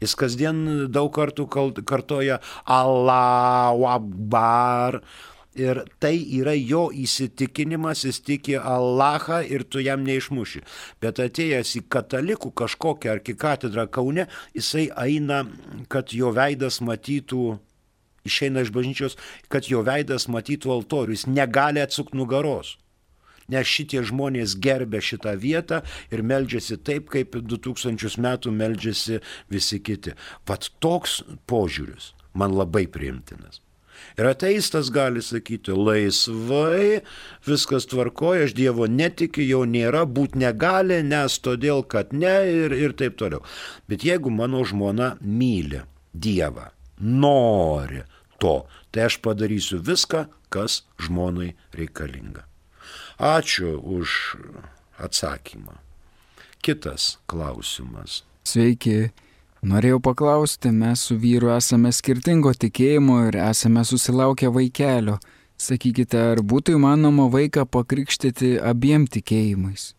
Jis 0.01 0.15
kasdien 0.17 0.89
daug 0.89 1.11
kartų 1.13 1.47
kartoja 1.85 2.39
Allahu 2.65 3.87
Akbar. 3.93 5.01
Ir 5.57 5.79
tai 5.97 6.13
yra 6.37 6.53
jo 6.53 6.87
įsitikinimas, 6.93 8.03
jis 8.05 8.19
tiki 8.21 8.57
Allahą 8.61 9.39
ir 9.41 9.63
tu 9.65 9.81
jam 9.81 10.03
neišmuši. 10.05 10.61
Bet 11.01 11.21
atėjęs 11.23 11.71
į 11.79 11.83
katalikų 11.89 12.51
kažkokią 12.61 13.15
arkikatedrą 13.15 13.87
Kaune, 13.89 14.27
jisai 14.53 14.87
eina, 14.93 15.43
kad 15.89 16.13
jo 16.13 16.29
veidas 16.35 16.77
matytų, 16.85 17.57
išeina 18.29 18.61
iš 18.61 18.73
bažnyčios, 18.75 19.17
kad 19.49 19.69
jo 19.71 19.81
veidas 19.87 20.27
matytų 20.29 20.75
altorių, 20.77 21.17
jis 21.17 21.25
negali 21.31 21.81
atsukti 21.81 22.19
nugaros 22.19 22.77
nes 23.51 23.67
šitie 23.67 24.01
žmonės 24.07 24.57
gerbė 24.63 25.01
šitą 25.03 25.33
vietą 25.39 25.81
ir 26.11 26.23
meldžiasi 26.23 26.79
taip, 26.83 27.07
kaip 27.13 27.37
2000 27.39 28.19
metų 28.23 28.51
meldžiasi 28.51 29.21
visi 29.53 29.79
kiti. 29.79 30.17
Vat 30.47 30.69
toks 30.83 31.21
požiūris 31.47 32.11
man 32.37 32.55
labai 32.57 32.85
priimtinas. 32.91 33.61
Ir 34.17 34.29
ateistas 34.29 34.89
gali 34.93 35.21
sakyti, 35.21 35.73
laisvai, 35.75 37.01
viskas 37.45 37.85
tvarkoja, 37.89 38.47
aš 38.47 38.55
Dievo 38.57 38.87
netikiu, 38.89 39.45
jau 39.45 39.63
nėra, 39.69 40.05
būt 40.09 40.37
negali, 40.39 41.01
nes 41.05 41.37
todėl, 41.43 41.83
kad 41.85 42.13
ne 42.13 42.35
ir, 42.49 42.73
ir 42.73 42.95
taip 42.97 43.17
toliau. 43.19 43.43
Bet 43.89 44.05
jeigu 44.07 44.33
mano 44.33 44.63
žmona 44.65 45.15
myli 45.21 45.83
Dievą, 46.17 46.71
nori 46.97 48.01
to, 48.41 48.63
tai 48.91 49.07
aš 49.09 49.19
padarysiu 49.21 49.81
viską, 49.85 50.25
kas 50.49 50.81
žmonai 51.01 51.53
reikalinga. 51.77 52.47
Ačiū 53.17 53.77
už 53.81 54.37
atsakymą. 55.01 55.77
Kitas 56.61 57.17
klausimas. 57.29 58.23
Sveiki. 58.45 59.09
Norėjau 59.65 59.99
paklausti, 60.03 60.69
mes 60.69 61.01
su 61.09 61.17
vyru 61.17 61.49
esame 61.55 61.89
skirtingo 61.95 62.51
tikėjimo 62.53 63.23
ir 63.27 63.39
esame 63.47 63.81
susilaukę 63.85 64.51
vaikelio. 64.53 65.17
Sakykite, 65.57 66.19
ar 66.35 66.43
būtų 66.45 66.75
įmanoma 66.77 67.25
vaiką 67.33 67.65
pakrikštyti 67.65 68.59
abiem 68.61 69.07
tikėjimais? 69.09 69.95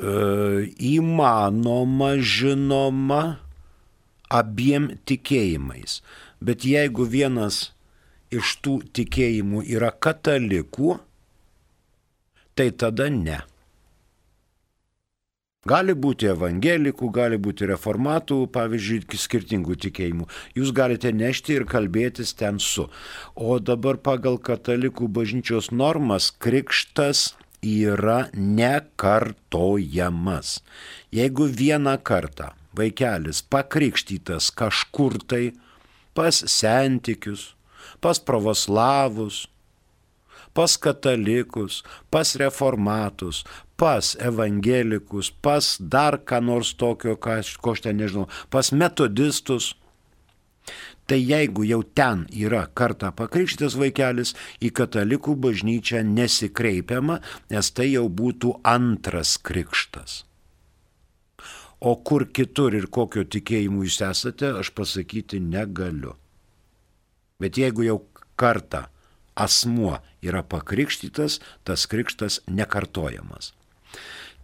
E, 0.00 0.14
įmanoma, 0.80 2.14
žinoma, 2.16 3.22
abiem 4.32 4.94
tikėjimais. 5.04 6.00
Bet 6.40 6.64
jeigu 6.64 7.04
vienas 7.04 7.74
iš 8.32 8.56
tų 8.64 8.78
tikėjimų 8.96 9.66
yra 9.76 9.92
katalikų, 9.92 10.96
tai 12.56 12.70
tada 12.72 13.10
ne. 13.12 13.42
Gali 15.64 15.94
būti 15.96 16.28
evangelikų, 16.28 17.08
gali 17.08 17.38
būti 17.40 17.64
reformatų, 17.70 18.52
pavyzdžiui, 18.52 19.16
skirtingų 19.16 19.78
tikėjimų. 19.86 20.26
Jūs 20.58 20.72
galite 20.76 21.08
nešti 21.12 21.54
ir 21.56 21.64
kalbėtis 21.68 22.34
ten 22.36 22.58
su. 22.60 22.88
O 23.34 23.58
dabar 23.58 23.96
pagal 23.96 24.36
katalikų 24.36 25.08
bažnyčios 25.08 25.70
normas 25.72 26.30
krikštas 26.36 27.36
yra 27.64 28.28
nekartojamas. 28.36 30.60
Jeigu 31.14 31.44
vieną 31.48 31.96
kartą 32.04 32.52
vaikelis 32.76 33.42
pakrikštytas 33.48 34.50
kažkur 34.52 35.16
tai 35.24 35.52
pas 36.14 36.44
sentikius, 36.44 37.54
pas 38.04 38.20
pravoslavus, 38.20 39.48
pas 40.54 40.76
katalikus, 40.78 41.82
pas 42.10 42.34
reformatus, 42.38 43.44
pas 43.76 44.14
evangelikus, 44.20 45.30
pas 45.42 45.76
dar 45.80 46.20
ką 46.22 46.40
nors 46.42 46.74
tokio, 46.78 47.16
ką, 47.18 47.40
ko 47.60 47.74
aš 47.74 47.86
ten 47.86 47.98
nežinau, 47.98 48.28
pas 48.50 48.70
metodistus. 48.72 49.74
Tai 51.04 51.18
jeigu 51.20 51.66
jau 51.68 51.82
ten 51.84 52.22
yra 52.32 52.62
kartą 52.72 53.10
pakrikštytas 53.12 53.74
vaikelis, 53.76 54.32
į 54.64 54.70
katalikų 54.72 55.34
bažnyčią 55.36 56.00
nesikreipiama, 56.08 57.18
nes 57.52 57.68
tai 57.76 57.90
jau 57.90 58.06
būtų 58.08 58.54
antras 58.64 59.36
krikštas. 59.36 60.22
O 61.84 61.98
kur 62.00 62.24
kitur 62.32 62.72
ir 62.72 62.86
kokio 62.88 63.26
tikėjimu 63.28 63.84
jūs 63.84 64.00
esate, 64.06 64.54
aš 64.62 64.72
pasakyti 64.72 65.42
negaliu. 65.44 66.14
Bet 67.36 67.60
jeigu 67.60 67.84
jau 67.84 67.98
kartą 68.40 68.86
asmuo 69.36 69.98
yra 70.24 70.42
pakrikštytas, 70.42 71.40
tas 71.64 71.86
krikštas 71.90 72.40
nekartojamas. 72.48 73.52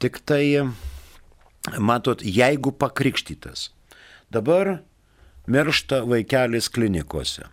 Tik 0.00 0.20
tai, 0.24 0.68
matot, 1.78 2.22
jeigu 2.24 2.72
pakrikštytas, 2.72 3.70
dabar 4.32 4.78
miršta 5.50 6.02
vaikelis 6.08 6.70
klinikose. 6.72 7.48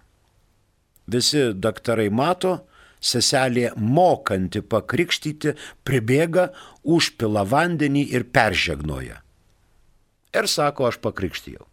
Visi 1.07 1.49
daktarai 1.55 2.09
mato, 2.11 2.57
seselė 2.99 3.71
mokanti 3.77 4.61
pakrikštyti 4.61 5.53
pribėga, 5.87 6.49
užpila 6.83 7.45
vandenį 7.47 8.03
ir 8.17 8.27
peržegnoja. 8.33 9.21
Ir 10.35 10.47
sako, 10.51 10.89
aš 10.91 10.99
pakrikštijau. 11.01 11.65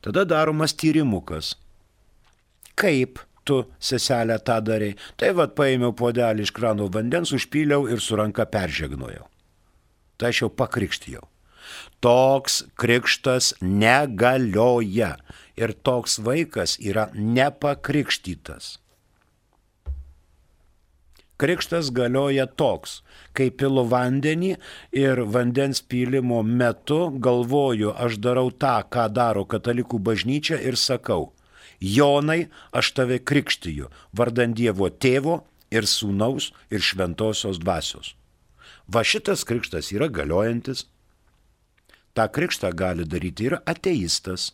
Tada 0.00 0.24
daromas 0.24 0.74
tyrimukas. 0.78 1.56
Kaip 2.78 3.18
tu, 3.48 3.62
seselė, 3.80 4.38
tą 4.44 4.58
darai. 4.64 4.92
Tai 5.20 5.32
vad 5.40 5.56
paėmiau 5.58 5.94
podelį 5.96 6.46
iš 6.46 6.54
krano 6.56 6.88
vandens, 6.92 7.32
užpyliau 7.34 7.88
ir 7.88 8.04
su 8.04 8.18
ranka 8.20 8.46
peržegnojau. 8.48 9.26
Tai 10.18 10.32
aš 10.32 10.44
jau 10.44 10.50
pakrikštijau. 10.52 11.24
Toks 12.04 12.62
krikštas 12.80 13.54
negalioja 13.60 15.16
ir 15.58 15.74
toks 15.86 16.18
vaikas 16.22 16.76
yra 16.80 17.08
nepakrikštytas. 17.14 18.76
Krikštas 21.38 21.92
galioja 21.94 22.48
toks, 22.50 22.96
kai 23.30 23.46
pilu 23.54 23.84
vandenį 23.86 24.56
ir 24.98 25.20
vandens 25.34 25.78
pylimo 25.86 26.40
metu 26.42 27.12
galvoju, 27.26 27.92
aš 27.94 28.18
darau 28.18 28.50
tą, 28.50 28.80
ką 28.90 29.04
daro 29.14 29.44
katalikų 29.46 30.00
bažnyčia 30.02 30.58
ir 30.58 30.74
sakau, 30.74 31.28
Jonai, 31.80 32.48
aš 32.72 32.92
tave 32.96 33.18
krikštiju, 33.22 33.88
vardant 34.12 34.56
Dievo 34.56 34.90
tėvo 34.90 35.42
ir 35.70 35.86
sūnaus 35.86 36.50
ir 36.74 36.82
šventosios 36.82 37.60
dvasios. 37.62 38.14
Va 38.88 39.04
šitas 39.04 39.44
krikštas 39.44 39.92
yra 39.92 40.08
galiojantis. 40.08 40.86
Ta 42.16 42.26
krikštą 42.32 42.72
gali 42.74 43.04
daryti 43.06 43.50
ir 43.50 43.58
ateistas. 43.66 44.52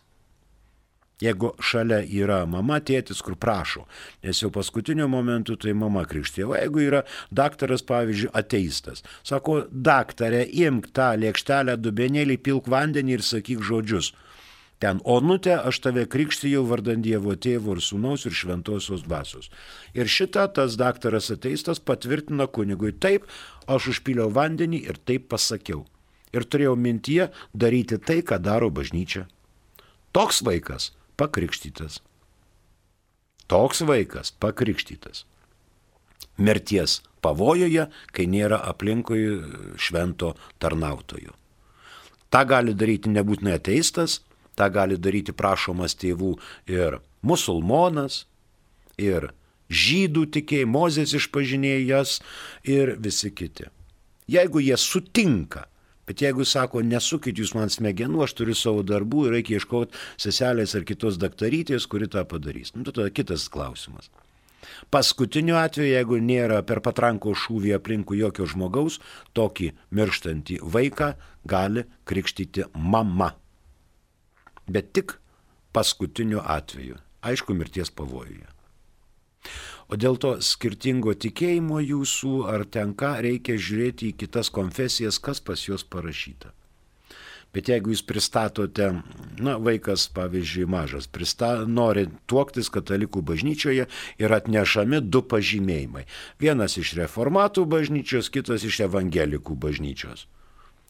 Jeigu 1.23 1.53
šalia 1.63 2.01
yra 2.03 2.41
mama, 2.51 2.81
tėtis, 2.83 3.21
kur 3.23 3.37
prašo, 3.39 3.85
nes 4.27 4.41
jau 4.43 4.51
paskutiniu 4.53 5.07
momentu 5.09 5.55
tai 5.57 5.73
mama 5.73 6.03
krikštė. 6.11 6.43
O 6.51 6.57
jeigu 6.59 6.83
yra 6.83 7.05
daktaras, 7.31 7.85
pavyzdžiui, 7.87 8.33
ateistas, 8.35 9.05
sako, 9.23 9.61
daktarė, 9.71 10.43
imk 10.67 10.91
tą 10.93 11.13
lėkštelę, 11.23 11.79
dubenėlį, 11.81 12.41
pilk 12.43 12.69
vandenį 12.69 13.17
ir 13.17 13.25
sakyk 13.25 13.63
žodžius 13.63 14.11
ten, 14.83 15.01
onutė, 15.05 15.55
aš 15.57 15.81
tave 15.87 16.05
krikštijau 16.11 16.65
vardant 16.69 17.05
Dievo 17.05 17.35
tėvo 17.37 17.77
ir 17.77 17.83
sūnaus 17.85 18.27
ir 18.29 18.37
šventosios 18.37 19.05
dvasios. 19.07 19.51
Ir 19.97 20.11
šitą 20.11 20.47
tas 20.57 20.79
daktaras 20.81 21.31
ateistas 21.35 21.81
patvirtina 21.81 22.47
kunigui, 22.47 22.93
taip, 22.93 23.29
aš 23.67 23.95
užpyliau 23.95 24.31
vandenį 24.35 24.83
ir 24.89 25.01
taip 25.09 25.29
pasakiau. 25.33 25.85
Ir 26.35 26.47
turėjau 26.51 26.75
mintyje 26.75 27.31
daryti 27.55 28.01
tai, 28.03 28.21
ką 28.27 28.41
daro 28.43 28.71
bažnyčia. 28.75 29.29
Toks 30.15 30.43
vaikas 30.47 30.91
pakrikštytas. 31.17 32.03
Toks 33.47 33.85
vaikas 33.87 34.35
pakrikštytas. 34.43 35.25
mirties 36.39 37.03
pavojuje, 37.23 37.87
kai 38.13 38.27
nėra 38.27 38.59
aplinkui 38.69 39.23
švento 39.79 40.35
tarnautojo. 40.59 41.35
Ta 42.31 42.43
gali 42.45 42.75
daryti 42.75 43.13
nebūtinai 43.15 43.55
ateistas, 43.61 44.21
tą 44.59 44.71
gali 44.75 44.99
daryti 45.01 45.35
prašomas 45.37 45.97
tėvų 46.01 46.35
ir 46.71 47.01
musulmonas, 47.23 48.25
ir 49.01 49.33
žydų 49.71 50.27
tikėjai, 50.37 50.71
Mozės 50.71 51.15
išpažinėjas 51.17 52.19
ir 52.69 52.97
visi 53.01 53.31
kiti. 53.35 53.71
Jeigu 54.31 54.63
jie 54.65 54.77
sutinka, 54.81 55.67
bet 56.09 56.23
jeigu 56.25 56.45
sako, 56.49 56.83
nesukit 56.85 57.39
jūs 57.41 57.55
man 57.57 57.73
smegenų, 57.73 58.25
aš 58.25 58.37
turiu 58.39 58.57
savo 58.57 58.85
darbų 58.87 59.27
ir 59.29 59.39
reikia 59.39 59.59
ieškoti 59.59 59.97
seselės 60.21 60.77
ar 60.77 60.85
kitos 60.89 61.19
daktarytės, 61.21 61.89
kuri 61.89 62.09
tą 62.13 62.25
padarys. 62.29 62.75
Nu, 62.77 62.87
tada 62.89 63.11
kitas 63.13 63.49
klausimas. 63.53 64.11
Paskutiniu 64.93 65.59
atveju, 65.61 65.93
jeigu 65.93 66.19
nėra 66.25 66.63
per 66.65 66.81
patranko 66.85 67.35
šūvį 67.37 67.75
aplinkų 67.77 68.17
jokio 68.17 68.49
žmogaus, 68.49 68.97
tokį 69.37 69.73
mirštantį 69.93 70.61
vaiką 70.65 71.13
gali 71.45 71.85
krikštyti 72.09 72.71
mama. 72.75 73.35
Bet 74.67 74.93
tik 74.97 75.19
paskutiniu 75.75 76.41
atveju, 76.41 76.99
aišku, 77.23 77.55
mirties 77.55 77.91
pavojuje. 77.91 78.49
O 79.93 79.99
dėl 80.01 80.17
to 80.17 80.37
skirtingo 80.41 81.13
tikėjimo 81.13 81.81
jūsų 81.85 82.35
ar 82.49 82.65
tenka 82.65 83.19
reikia 83.25 83.59
žiūrėti 83.61 84.13
į 84.13 84.19
kitas 84.25 84.51
konfesijas, 84.55 85.21
kas 85.21 85.43
pas 85.45 85.61
juos 85.69 85.85
parašyta. 85.85 86.55
Bet 87.55 87.69
jeigu 87.71 87.93
jūs 87.93 88.03
pristatote, 88.03 88.89
na, 89.39 89.53
vaikas, 89.63 90.09
pavyzdžiui, 90.17 90.65
mažas, 90.67 91.07
prista, 91.07 91.53
nori 91.71 92.09
tuoktis 92.27 92.71
katalikų 92.75 93.23
bažnyčioje 93.23 93.87
ir 94.19 94.35
atnešami 94.35 94.99
du 95.05 95.23
pažymėjimai. 95.23 96.03
Vienas 96.43 96.75
iš 96.81 96.97
reformatų 96.99 97.69
bažnyčios, 97.71 98.33
kitas 98.35 98.67
iš 98.67 98.81
evangelikų 98.89 99.55
bažnyčios. 99.55 100.27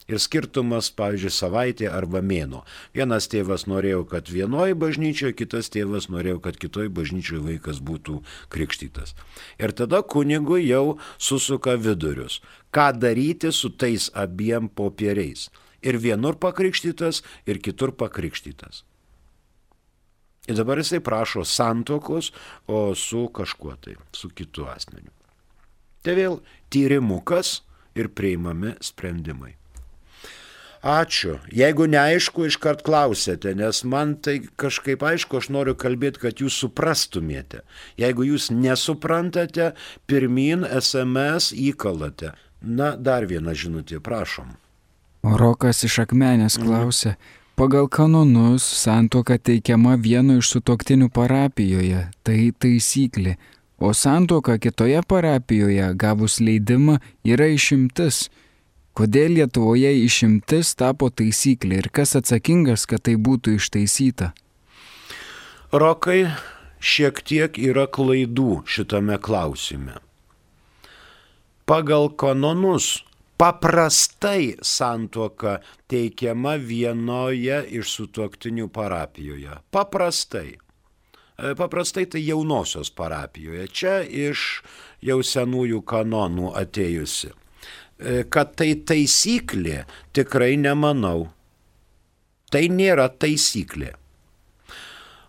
Ir 0.05 0.21
skirtumas, 0.21 0.91
pavyzdžiui, 0.93 1.33
savaitė 1.33 1.89
arba 1.89 2.21
mėno. 2.21 2.61
Vienas 2.93 3.25
tėvas 3.31 3.65
norėjo, 3.65 4.03
kad 4.11 4.29
vienoje 4.29 4.77
bažnyčioje, 4.77 5.33
kitas 5.39 5.71
tėvas 5.73 6.11
norėjo, 6.13 6.37
kad 6.45 6.59
kitoje 6.61 6.93
bažnyčioje 6.93 7.41
vaikas 7.41 7.81
būtų 7.81 8.19
krikštytas. 8.53 9.15
Ir 9.57 9.73
tada 9.73 10.03
kunigui 10.05 10.61
jau 10.67 10.99
susuka 11.17 11.73
vidurius. 11.81 12.43
Ką 12.69 12.91
daryti 13.01 13.49
su 13.49 13.73
tais 13.73 14.11
abiem 14.13 14.69
popieriais? 14.69 15.49
ir 15.85 15.99
vienur 16.01 16.37
pakrikštytas, 16.41 17.21
ir 17.45 17.61
kitur 17.61 17.93
pakrikštytas. 17.97 18.83
Ir 20.45 20.57
dabar 20.59 20.81
jisai 20.81 21.01
prašo 21.01 21.45
santokos, 21.45 22.31
o 22.67 22.93
su 22.95 23.25
kažkuo 23.33 23.75
tai, 23.81 23.95
su 24.13 24.29
kitu 24.29 24.67
asmeniu. 24.69 25.13
Tai 26.05 26.13
vėl 26.17 26.39
tyrimukas 26.69 27.61
ir 27.97 28.11
priimami 28.13 28.75
sprendimai. 28.81 29.55
Ačiū. 30.85 31.39
Jeigu 31.49 31.87
neaišku, 31.89 32.43
iškart 32.45 32.83
klausėte, 32.85 33.55
nes 33.57 33.79
man 33.89 34.13
tai 34.21 34.35
kažkaip 34.61 35.01
aišku, 35.01 35.39
aš 35.41 35.47
noriu 35.49 35.73
kalbėti, 35.73 36.21
kad 36.21 36.43
jūs 36.43 36.59
suprastumėte. 36.61 37.63
Jeigu 37.97 38.27
jūs 38.27 38.51
nesuprantate, 38.53 39.71
pirmin 40.05 40.61
SMS 40.61 41.49
įkalate. 41.57 42.35
Na, 42.61 42.93
dar 42.93 43.25
vieną 43.25 43.57
žinutę, 43.57 43.97
prašom. 43.97 44.53
Rokas 45.25 45.81
iš 45.89 46.03
akmenės 46.05 46.59
mhm. 46.59 46.69
klausė, 46.69 47.15
pagal 47.57 47.89
kanonus 47.89 48.61
santoka 48.61 49.39
teikiama 49.41 49.97
vieno 49.97 50.37
iš 50.37 50.53
sutoktinių 50.53 51.09
parapijoje, 51.09 52.05
tai 52.21 52.39
taisyklė, 52.53 53.39
o 53.81 53.89
santoka 53.89 54.59
kitoje 54.61 55.01
parapijoje 55.01 55.89
gavus 55.97 56.37
leidimą 56.37 57.01
yra 57.25 57.49
išimtis. 57.57 58.27
Kodėl 58.95 59.33
Lietuvoje 59.35 59.89
išimtis 60.05 60.69
tapo 60.79 61.09
taisyklė 61.11 61.81
ir 61.81 61.87
kas 61.91 62.15
atsakingas, 62.15 62.85
kad 62.87 63.03
tai 63.03 63.17
būtų 63.19 63.57
ištaisyta? 63.57 64.29
Rokai, 65.75 66.29
šiek 66.79 67.19
tiek 67.27 67.59
yra 67.59 67.89
klaidų 67.91 68.61
šitame 68.63 69.19
klausime. 69.19 69.97
Pagal 71.67 72.07
kanonus 72.15 73.03
paprastai 73.35 74.55
santuoka 74.63 75.57
teikiama 75.91 76.55
vienoje 76.55 77.65
iš 77.75 77.97
sutuoktinių 77.99 78.71
parapijoje. 78.71 79.59
Paprastai. 79.75 80.55
E, 80.55 81.55
paprastai 81.59 82.07
tai 82.07 82.23
jaunosios 82.23 82.95
parapijoje. 82.95 83.67
Čia 83.67 84.03
iš 84.07 84.61
jau 85.03 85.19
senųjų 85.19 85.83
kanonų 85.83 86.55
atėjusi. 86.63 87.35
E, 87.99 88.23
kad 88.27 88.55
tai 88.59 88.73
taisyklė, 88.87 89.83
tikrai 90.15 90.55
nemanau. 90.59 91.29
Tai 92.51 92.63
nėra 92.71 93.07
taisyklė. 93.09 93.93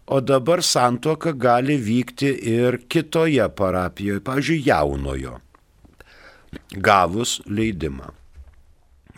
O 0.06 0.20
dabar 0.22 0.62
santuoka 0.62 1.32
gali 1.34 1.74
vykti 1.82 2.30
ir 2.52 2.78
kitoje 2.86 3.48
parapijoje, 3.58 4.22
pavyzdžiui, 4.22 4.62
jaunojo 4.68 5.40
gavus 6.70 7.40
leidimą. 7.46 8.12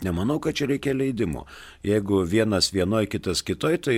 Nemanau, 0.03 0.39
kad 0.39 0.55
čia 0.55 0.69
reikia 0.69 0.93
leidimo. 0.95 1.43
Jeigu 1.83 2.21
vienas 2.23 2.69
vienoje, 2.71 3.09
kitas 3.11 3.41
kitoje, 3.43 3.81
tai 3.83 3.95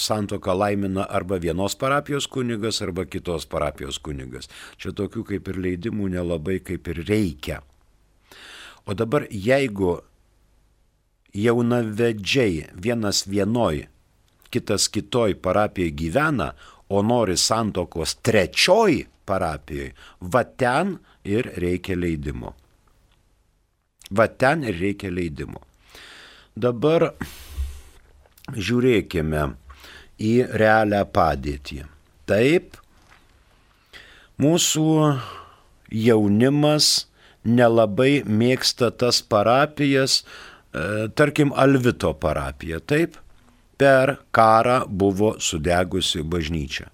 santoka 0.00 0.54
laimina 0.56 1.04
arba 1.04 1.36
vienos 1.36 1.76
parapijos 1.76 2.26
kunigas, 2.26 2.80
arba 2.82 3.04
kitos 3.04 3.44
parapijos 3.46 3.98
kunigas. 4.00 4.48
Čia 4.80 4.94
tokių 4.96 5.26
kaip 5.28 5.52
ir 5.52 5.60
leidimų 5.60 6.08
nelabai 6.14 6.56
kaip 6.64 6.88
ir 6.88 7.02
reikia. 7.04 7.60
O 8.86 8.94
dabar 8.98 9.26
jeigu 9.30 10.00
jaunavedžiai 11.34 12.68
vienas 12.74 13.24
vienoj, 13.28 13.86
kitas 14.52 14.88
kitoj 14.92 15.34
parapijoje 15.40 15.94
gyvena, 15.96 16.52
o 16.92 17.02
nori 17.02 17.36
santokos 17.36 18.18
trečioj 18.20 19.06
parapijoje, 19.24 19.94
va 20.20 20.42
ten 20.44 20.98
ir 21.24 21.48
reikia 21.56 21.96
leidimo. 21.96 22.52
Va 24.12 24.26
ten 24.28 24.64
ir 24.68 24.76
reikia 24.76 25.10
leidimo. 25.10 25.62
Dabar 26.52 27.14
žiūrėkime 28.52 29.46
į 30.20 30.32
realią 30.60 31.06
padėtį. 31.08 31.78
Taip, 32.28 32.76
mūsų 34.42 34.88
jaunimas 35.92 37.06
nelabai 37.44 38.22
mėgsta 38.26 38.92
tas 38.94 39.22
parapijas, 39.22 40.22
e, 40.22 41.08
tarkim, 41.18 41.52
Alvito 41.52 42.14
parapija, 42.14 42.80
taip, 42.80 43.18
per 43.78 44.18
karą 44.30 44.82
buvo 44.88 45.36
sudegusi 45.40 46.22
bažnyčia 46.22 46.90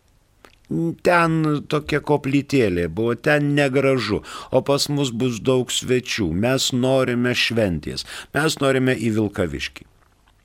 ten 1.05 1.37
tokia 1.73 2.01
koplytėlė 2.05 2.89
buvo, 2.93 3.15
ten 3.17 3.55
negražu, 3.57 4.21
o 4.53 4.61
pas 4.63 4.89
mus 4.93 5.11
bus 5.11 5.41
daug 5.41 5.73
svečių, 5.73 6.29
mes 6.45 6.71
norime 6.77 7.33
šventės, 7.33 8.05
mes 8.37 8.59
norime 8.61 8.97
į 8.97 9.15
Vilkaviškį. 9.17 9.87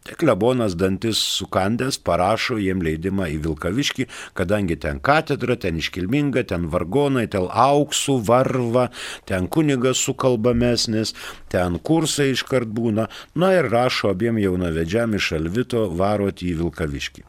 Klebonas 0.04 0.76
dantis 0.76 1.18
sukandęs 1.18 1.98
parašo 2.04 2.58
jiem 2.60 2.82
leidimą 2.84 3.30
į 3.32 3.38
Vilkaviškį, 3.46 4.06
kadangi 4.36 4.76
ten 4.76 5.00
katedra, 5.00 5.56
ten 5.56 5.80
iškilminga, 5.80 6.44
ten 6.52 6.68
vargonai, 6.74 7.24
ten 7.32 7.48
auksų 7.48 8.18
varva, 8.28 8.89
ten 9.30 9.48
kunigas 9.48 10.04
sukalbamesnis, 10.04 11.16
ten 11.48 11.80
kursai 11.80 12.34
iškart 12.34 12.68
būna, 12.68 13.08
na 13.39 13.54
ir 13.56 13.72
rašo 13.72 14.12
abiem 14.12 14.42
jaunavedžiam 14.44 15.16
iš 15.16 15.32
Alvito 15.39 15.88
varoti 15.88 16.52
į 16.52 16.60
Vilkaviškį. 16.66 17.24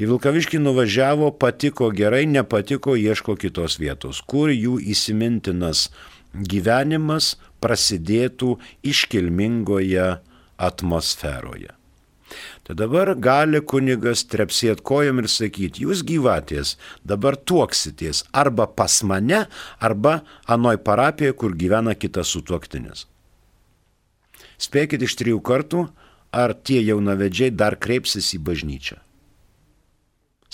Į 0.00 0.08
Vilkaviškį 0.10 0.64
nuvažiavo, 0.64 1.34
patiko 1.36 1.92
gerai, 1.94 2.24
nepatiko, 2.26 2.96
ieško 2.96 3.36
kitos 3.36 3.76
vietos, 3.78 4.24
kur 4.24 4.48
jų 4.48 4.80
įsimintinas 4.80 5.90
gyvenimas 6.32 7.34
prasidėtų 7.62 8.56
iškilmingoje 8.82 10.14
atmosferoje. 10.56 11.72
Tai 12.64 12.74
dabar 12.74 13.12
gali 13.20 13.60
kunigas 13.60 14.24
trepsėt 14.32 14.80
kojom 14.82 15.20
ir 15.22 15.28
sakyti, 15.30 15.84
jūs 15.84 16.02
gyvatės, 16.08 16.74
dabar 17.04 17.36
tuoksitės 17.36 18.24
arba 18.32 18.66
pas 18.66 19.02
mane, 19.04 19.44
arba 19.78 20.22
anoj 20.48 20.80
parapijoje, 20.86 21.36
kur 21.38 21.54
gyvena 21.54 21.94
kitas 21.94 22.32
sutuoktinis. 22.34 23.06
Spėkit 24.58 25.04
iš 25.04 25.18
trijų 25.20 25.44
kartų, 25.44 25.86
ar 26.32 26.56
tie 26.66 26.80
jaunavedžiai 26.82 27.52
dar 27.54 27.76
kreipsis 27.78 28.32
į 28.34 28.42
bažnyčią 28.48 29.04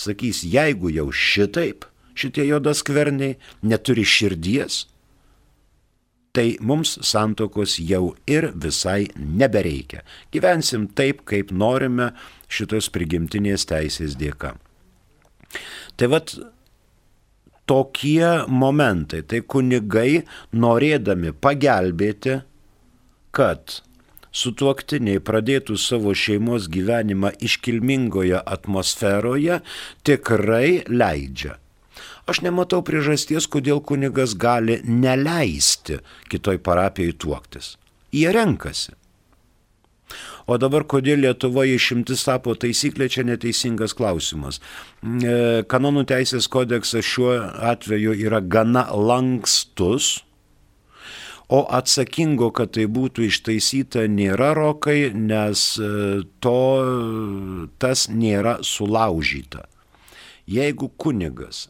sakys, 0.00 0.42
jeigu 0.44 0.90
jau 0.92 1.08
šitaip 1.12 1.86
šitie 2.18 2.46
jodas 2.48 2.82
kverniai 2.86 3.38
neturi 3.62 4.04
širdies, 4.04 4.86
tai 6.32 6.54
mums 6.60 6.96
santokos 7.06 7.76
jau 7.82 8.14
ir 8.30 8.50
visai 8.54 9.08
nebereikia. 9.16 10.04
Gyvensim 10.32 10.88
taip, 10.94 11.24
kaip 11.28 11.50
norime 11.50 12.12
šitos 12.50 12.90
prigimtinės 12.94 13.66
teisės 13.70 14.16
dėka. 14.20 14.54
Tai 15.98 16.08
vad, 16.10 16.32
tokie 17.70 18.26
momentai, 18.48 19.22
tai 19.22 19.42
kunigai 19.46 20.24
norėdami 20.54 21.34
pagelbėti, 21.38 22.40
kad 23.34 23.80
sutuoktiniai 24.34 25.22
pradėtų 25.22 25.76
savo 25.78 26.14
šeimos 26.14 26.66
gyvenimą 26.70 27.32
iškilmingoje 27.46 28.42
atmosferoje, 28.42 29.60
tikrai 30.06 30.82
leidžia. 30.90 31.59
Aš 32.30 32.44
nematau 32.46 32.78
priežasties, 32.86 33.48
kodėl 33.50 33.80
kunigas 33.82 34.36
gali 34.38 34.78
neleisti 34.86 35.98
kitoj 36.30 36.60
parapijai 36.62 37.16
tuoktis. 37.18 37.74
Jie 38.14 38.30
renkasi. 38.34 38.94
O 40.50 40.56
dabar 40.58 40.84
kodėl 40.90 41.22
Lietuvoje 41.24 41.76
išimtis 41.78 42.22
tapo 42.26 42.54
taisyklė, 42.58 43.06
čia 43.10 43.24
neteisingas 43.26 43.94
klausimas. 43.98 44.58
E, 45.02 45.62
kanonų 45.70 46.06
teisės 46.10 46.48
kodeksas 46.50 47.06
šiuo 47.06 47.34
atveju 47.70 48.16
yra 48.18 48.40
gana 48.42 48.86
lankstus, 48.94 50.20
o 51.50 51.64
atsakingo, 51.78 52.52
kad 52.54 52.74
tai 52.78 52.86
būtų 52.90 53.26
ištaisyta, 53.26 54.06
nėra 54.10 54.52
rokai, 54.58 55.10
nes 55.14 55.66
e, 55.82 55.90
to 56.42 56.62
tas 57.82 58.06
nėra 58.10 58.58
sulaužyta. 58.66 59.66
Jeigu 60.50 60.90
kunigas 60.98 61.68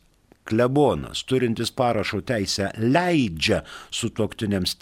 klebonas, 0.50 1.22
turintis 1.24 1.70
parašo 1.70 2.20
teisę, 2.26 2.72
leidžia 2.82 3.62
su 3.90 4.10
tuoktiniams 4.10 4.74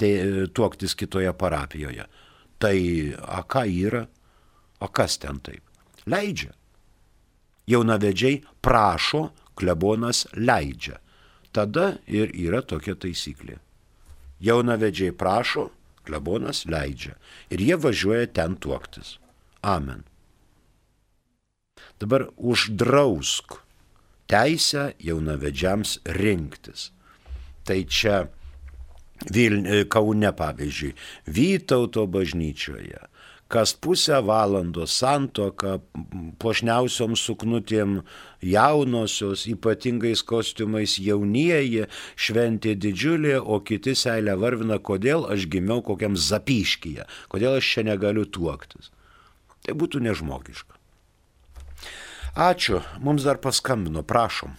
tuoktis 0.56 0.96
kitoje 0.96 1.32
parapijoje, 1.36 2.08
Tai 2.58 3.14
a 3.22 3.42
ką 3.46 3.62
yra? 3.70 4.06
O 4.82 4.88
kas 4.90 5.18
ten 5.22 5.38
taip? 5.42 5.62
Leidžia. 6.10 6.50
Jaunavedžiai 7.70 8.42
prašo, 8.64 9.28
klebonas 9.58 10.26
leidžia. 10.34 10.98
Tada 11.54 11.98
ir 12.06 12.32
yra 12.34 12.62
tokia 12.62 12.96
taisyklė. 12.98 13.58
Jaunavedžiai 14.42 15.14
prašo, 15.14 15.68
klebonas 16.06 16.64
leidžia. 16.66 17.14
Ir 17.50 17.62
jie 17.62 17.78
važiuoja 17.78 18.26
ten 18.34 18.56
tuoktis. 18.58 19.18
Amen. 19.62 20.02
Dabar 21.98 22.28
uždrausk 22.36 23.58
teisę 24.28 24.92
jaunavedžiams 25.00 25.98
rinktis. 26.18 26.90
Tai 27.64 27.84
čia 27.84 28.26
Vilniuje, 29.34 29.88
Kaune 29.90 30.30
pavyzdžiui, 30.32 30.94
Vytauto 31.26 32.06
bažnyčioje, 32.06 33.00
kas 33.50 33.72
pusę 33.74 34.20
valandos 34.22 34.94
santoka, 34.94 35.78
pošniausiom 36.38 37.16
suknutėm 37.18 37.98
jaunosios, 38.44 39.48
ypatingais 39.50 40.22
kostiumais 40.22 40.98
jaunieji, 41.02 41.88
šventė 42.14 42.76
didžiulė, 42.78 43.38
o 43.42 43.58
kiti 43.58 43.96
seilę 43.98 44.38
varvina, 44.38 44.78
kodėl 44.78 45.26
aš 45.32 45.48
gimiau 45.50 45.82
kokiam 45.82 46.14
zapyškyje, 46.14 47.08
kodėl 47.32 47.58
aš 47.58 47.74
čia 47.74 47.88
negaliu 47.90 48.28
tuoktis. 48.28 48.92
Tai 49.66 49.74
būtų 49.74 50.04
nežmogiška. 50.06 50.77
Ačiū, 52.36 52.80
mums 53.00 53.24
dar 53.24 53.38
paskambino, 53.42 54.02
prašom. 54.02 54.52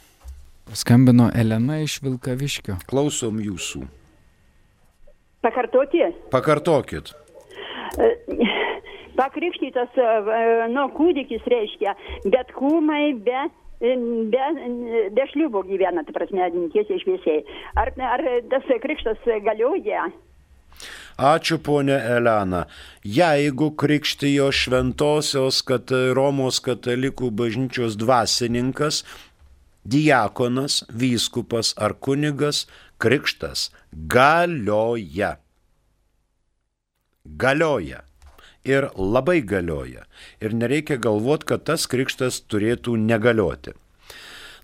Paskambino 0.70 1.30
Elena 1.36 1.80
iš 1.82 2.00
Vilkaviškio. 2.04 2.76
Klausom 2.90 3.40
jūsų. 3.42 3.86
Pakartoti? 5.42 6.04
Pakartokit. 6.34 7.14
E, 7.98 8.10
pakrikštytas, 9.20 9.98
nu, 10.74 10.86
kūdikis 10.98 11.48
reiškia, 11.50 11.96
bet 12.34 12.52
kūmai 12.58 13.04
be, 13.26 13.46
be, 13.82 14.48
be 15.16 15.28
šliubo 15.32 15.64
gyvena, 15.68 16.04
tai 16.06 16.16
prasme, 16.18 16.50
tiesiai 16.76 17.02
šviesiai. 17.04 17.46
Ar, 17.80 17.94
ar 18.14 18.26
tas 18.52 18.68
krikštas 18.84 19.24
galioja? 19.48 20.10
Ačiū 21.20 21.58
ponė 21.60 21.98
Elena. 22.16 22.62
Jeigu 23.04 23.74
krikštijo 23.76 24.54
šventosios 24.56 25.60
kad 25.68 25.92
Romos 26.16 26.62
katalikų 26.64 27.28
bažnyčios 27.36 27.98
dvasininkas, 28.00 29.02
diakonas, 29.84 30.86
vyskupas 30.88 31.74
ar 31.76 31.98
kunigas, 32.00 32.68
krikštas 33.04 33.68
galioja. 33.92 35.36
Galioja. 37.26 38.06
Ir 38.64 38.90
labai 38.96 39.42
galioja. 39.42 40.06
Ir 40.40 40.56
nereikia 40.56 40.96
galvoti, 40.96 41.52
kad 41.52 41.68
tas 41.68 41.88
krikštas 41.88 42.42
turėtų 42.48 42.96
negalioti. 42.96 43.76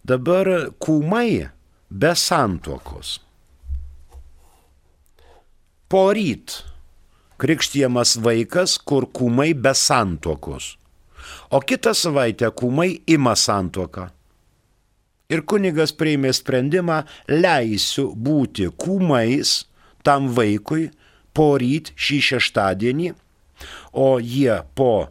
Dabar 0.07 0.71
kūmai 0.79 1.49
be 1.89 2.15
santuokos. 2.15 3.19
Poryt 5.89 6.63
krikštijamas 7.37 8.15
vaikas, 8.23 8.77
kur 8.81 9.05
kūmai 9.13 9.51
be 9.53 9.73
santuokos. 9.77 10.75
O 11.53 11.59
kitą 11.61 11.93
savaitę 11.93 12.49
kūmai 12.49 13.03
ima 13.11 13.35
santuoką. 13.37 14.07
Ir 15.29 15.41
kunigas 15.49 15.93
priėmė 15.97 16.31
sprendimą, 16.37 16.99
leisiu 17.29 18.11
būti 18.13 18.69
kūmais 18.69 19.55
tam 20.05 20.29
vaikui 20.33 20.91
poryt 21.37 21.91
šį 21.97 22.19
šeštadienį, 22.29 23.13
o 23.93 24.09
jie 24.21 24.59
po 24.77 25.07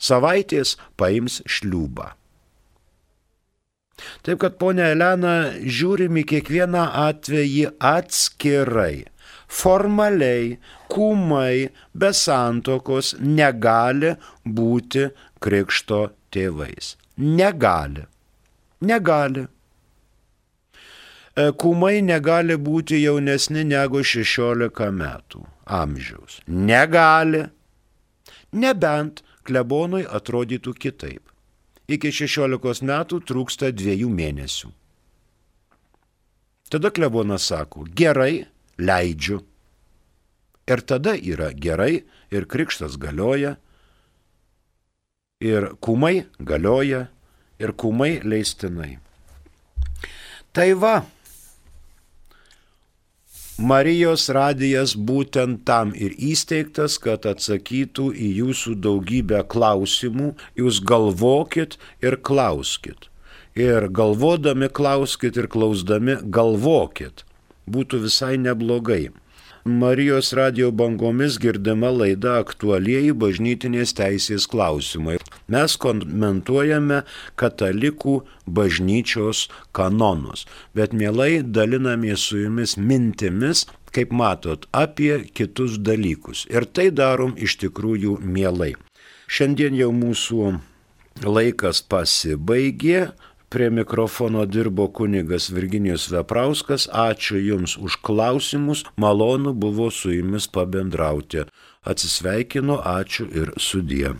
savaitės 0.00 0.76
paims 1.00 1.40
šliūbą. 1.48 2.12
Taip 4.26 4.40
kad, 4.42 4.56
ponia 4.60 4.90
Elena, 4.92 5.54
žiūrim 5.60 6.16
į 6.20 6.24
kiekvieną 6.32 6.84
atvejį 7.06 7.68
atskirai. 7.78 9.04
Formaliai 9.54 10.56
kūmai 10.90 11.68
be 11.94 12.10
santokos 12.16 13.14
negali 13.20 14.14
būti 14.44 15.08
krikšto 15.44 16.00
tėvais. 16.34 16.94
Negali. 17.18 18.06
Negali. 18.84 19.46
E, 21.34 21.50
kūmai 21.60 21.98
negali 22.02 22.56
būti 22.58 23.00
jaunesni 23.02 23.64
negu 23.66 24.02
16 24.02 24.90
metų 24.98 25.44
amžiaus. 25.66 26.40
Negali. 26.46 27.44
Nebent 28.54 29.22
klebonui 29.46 30.04
atrodytų 30.06 30.74
kitaip. 30.78 31.22
Iki 31.90 32.10
16 32.24 32.86
metų 32.86 33.20
trūksta 33.28 33.70
dviejų 33.74 34.08
mėnesių. 34.08 34.70
Tada 36.72 36.90
klebonas 36.90 37.44
sako, 37.50 37.84
gerai, 37.94 38.46
leidžiu. 38.78 39.42
Ir 40.64 40.80
tada 40.80 41.14
yra 41.16 41.50
gerai, 41.52 42.04
ir 42.32 42.46
krikštas 42.48 42.96
galioja, 42.96 43.56
ir 45.44 45.74
kūmai 45.84 46.24
galioja, 46.40 47.08
ir 47.60 47.74
kūmai 47.76 48.22
leistinai. 48.24 48.96
Tai 50.54 50.70
va, 50.78 50.94
Marijos 53.54 54.26
radijas 54.34 54.96
būtent 54.98 55.60
tam 55.62 55.92
ir 55.94 56.16
įsteigtas, 56.18 56.96
kad 56.98 57.22
atsakytų 57.22 58.08
į 58.10 58.30
jūsų 58.40 58.74
daugybę 58.82 59.44
klausimų, 59.46 60.32
jūs 60.58 60.80
galvokit 60.82 61.76
ir 62.02 62.16
klauskit. 62.18 63.06
Ir 63.54 63.86
galvodami 63.94 64.66
klauskit 64.66 65.38
ir 65.38 65.46
klausdami 65.46 66.16
galvokit. 66.34 67.22
Būtų 67.66 68.04
visai 68.04 68.36
neblogai. 68.40 69.10
Marijos 69.64 70.34
radio 70.36 70.68
bangomis 70.70 71.38
girdima 71.40 71.88
laida 71.88 72.34
aktualieji 72.42 73.14
bažnytinės 73.16 73.94
teisės 73.96 74.44
klausimai. 74.52 75.16
Mes 75.48 75.76
komentuojame 75.80 76.98
katalikų 77.40 78.18
bažnyčios 78.44 79.46
kanonus, 79.72 80.44
bet 80.76 80.92
mielai 80.92 81.40
dalinamės 81.40 82.26
su 82.28 82.42
jumis 82.42 82.76
mintimis, 82.76 83.64
kaip 83.96 84.12
matot, 84.12 84.68
apie 84.76 85.22
kitus 85.32 85.78
dalykus. 85.80 86.44
Ir 86.52 86.68
tai 86.68 86.90
darom 86.92 87.32
iš 87.40 87.56
tikrųjų 87.64 88.18
mielai. 88.20 88.74
Šiandien 89.32 89.80
jau 89.80 89.88
mūsų 89.96 90.58
laikas 91.24 91.80
pasibaigė. 91.88 93.14
Prie 93.54 93.70
mikrofono 93.70 94.46
dirbo 94.46 94.88
kunigas 94.88 95.50
Virginijus 95.50 96.08
Veprauskas. 96.10 96.88
Ačiū 96.90 97.38
Jums 97.38 97.76
už 97.78 97.96
klausimus. 98.02 98.82
Malonu 98.96 99.52
buvo 99.52 99.90
su 99.90 100.10
Jumis 100.10 100.48
pabendrauti. 100.50 101.46
Atsisveikinu, 101.86 102.80
ačiū 102.82 103.30
ir 103.30 103.52
sudie. 103.56 104.10